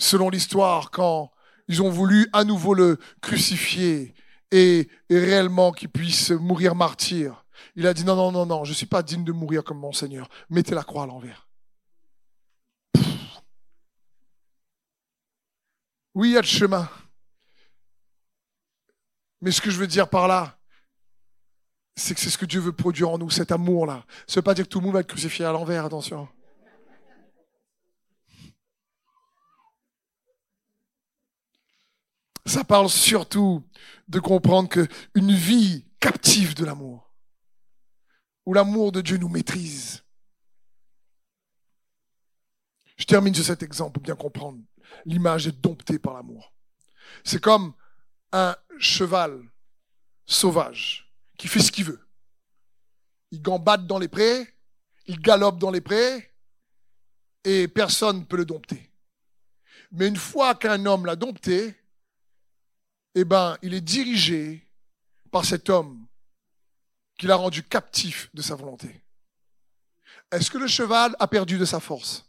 [0.00, 1.30] selon l'histoire, quand
[1.68, 4.14] ils ont voulu à nouveau le crucifier
[4.50, 7.44] et, réellement qu'il puisse mourir martyr,
[7.76, 9.78] il a dit non, non, non, non, je ne suis pas digne de mourir comme
[9.78, 10.28] mon Seigneur.
[10.48, 11.46] Mettez la croix à l'envers.
[16.14, 16.88] Oui, il y a le chemin.
[19.40, 20.58] Mais ce que je veux dire par là,
[21.94, 24.04] c'est que c'est ce que Dieu veut produire en nous, cet amour-là.
[24.26, 26.28] Ça ne veut pas dire que tout le monde va être crucifié à l'envers, attention.
[32.46, 33.64] Ça parle surtout
[34.08, 37.14] de comprendre qu'une vie captive de l'amour,
[38.46, 40.02] où l'amour de Dieu nous maîtrise.
[42.96, 44.58] Je termine sur cet exemple pour bien comprendre.
[45.04, 46.52] L'image est domptée par l'amour.
[47.24, 47.72] C'est comme
[48.32, 49.42] un cheval
[50.26, 52.06] sauvage qui fait ce qu'il veut.
[53.30, 54.54] Il gambade dans les prés,
[55.06, 56.34] il galope dans les prés,
[57.44, 58.90] et personne ne peut le dompter.
[59.92, 61.79] Mais une fois qu'un homme l'a dompté,
[63.14, 64.66] eh ben, il est dirigé
[65.30, 66.06] par cet homme
[67.18, 69.04] qui l'a rendu captif de sa volonté.
[70.32, 72.24] Est-ce que le cheval a perdu de sa force?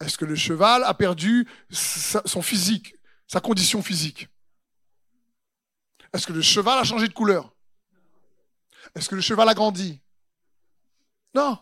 [0.00, 2.94] Est-ce que le cheval a perdu son physique,
[3.26, 4.28] sa condition physique?
[6.12, 7.54] Est-ce que le cheval a changé de couleur?
[8.94, 10.00] Est-ce que le cheval a grandi?
[11.34, 11.58] Non.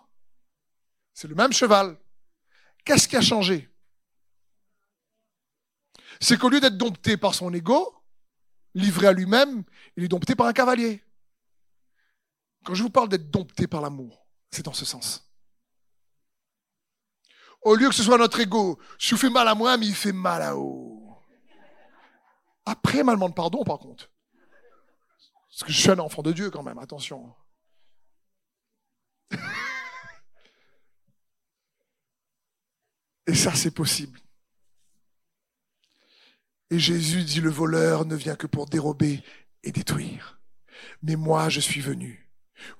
[1.12, 1.96] C'est le même cheval.
[2.84, 3.67] Qu'est-ce qui a changé?
[6.20, 7.94] C'est qu'au lieu d'être dompté par son ego,
[8.74, 9.64] livré à lui-même,
[9.96, 11.02] il est dompté par un cavalier.
[12.64, 15.24] Quand je vous parle d'être dompté par l'amour, c'est dans ce sens.
[17.62, 19.94] Au lieu que ce soit notre ego, je vous fais mal à moi, mais il
[19.94, 20.98] fait mal à eux.
[22.64, 24.10] Après ma demande pardon, par contre.
[25.48, 27.34] Parce que je suis un enfant de Dieu quand même, attention.
[33.26, 34.20] Et ça, c'est possible.
[36.70, 39.22] Et Jésus dit, le voleur ne vient que pour dérober
[39.64, 40.38] et détruire.
[41.02, 42.28] Mais moi, je suis venu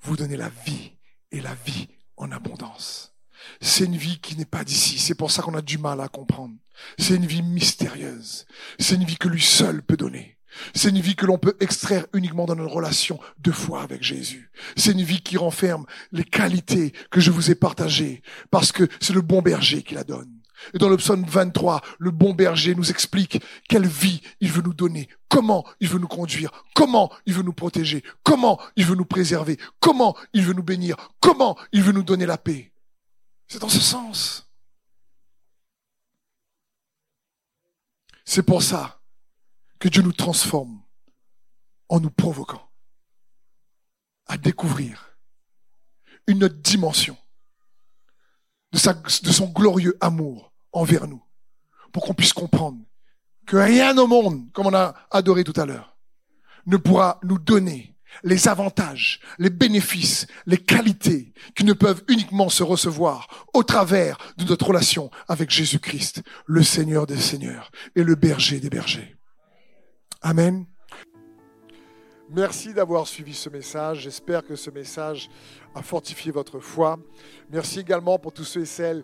[0.01, 0.91] vous donner la vie
[1.31, 1.87] et la vie
[2.17, 3.15] en abondance.
[3.61, 4.99] C'est une vie qui n'est pas d'ici.
[4.99, 6.55] C'est pour ça qu'on a du mal à comprendre.
[6.97, 8.45] C'est une vie mystérieuse.
[8.79, 10.37] C'est une vie que lui seul peut donner.
[10.73, 14.51] C'est une vie que l'on peut extraire uniquement dans une relation de foi avec Jésus.
[14.75, 18.21] C'est une vie qui renferme les qualités que je vous ai partagées
[18.51, 20.38] parce que c'est le bon berger qui la donne.
[20.73, 24.73] Et dans le psaume 23, le bon berger nous explique quelle vie il veut nous
[24.73, 29.05] donner, comment il veut nous conduire, comment il veut nous protéger, comment il veut nous
[29.05, 32.71] préserver, comment il veut nous bénir, comment il veut nous donner la paix.
[33.47, 34.47] C'est dans ce sens.
[38.25, 39.01] C'est pour ça
[39.79, 40.81] que Dieu nous transforme
[41.87, 42.69] en nous provoquant.
[44.29, 45.17] à découvrir
[46.27, 47.17] une autre dimension
[48.71, 51.23] de, sa, de son glorieux amour envers nous,
[51.91, 52.79] pour qu'on puisse comprendre
[53.45, 55.97] que rien au monde, comme on a adoré tout à l'heure,
[56.65, 62.63] ne pourra nous donner les avantages, les bénéfices, les qualités qui ne peuvent uniquement se
[62.63, 68.59] recevoir au travers de notre relation avec Jésus-Christ, le Seigneur des Seigneurs et le berger
[68.59, 69.15] des bergers.
[70.21, 70.65] Amen.
[72.31, 74.01] Merci d'avoir suivi ce message.
[74.01, 75.31] J'espère que ce message
[75.73, 76.99] a fortifié votre foi.
[77.49, 79.03] Merci également pour tous ceux et celles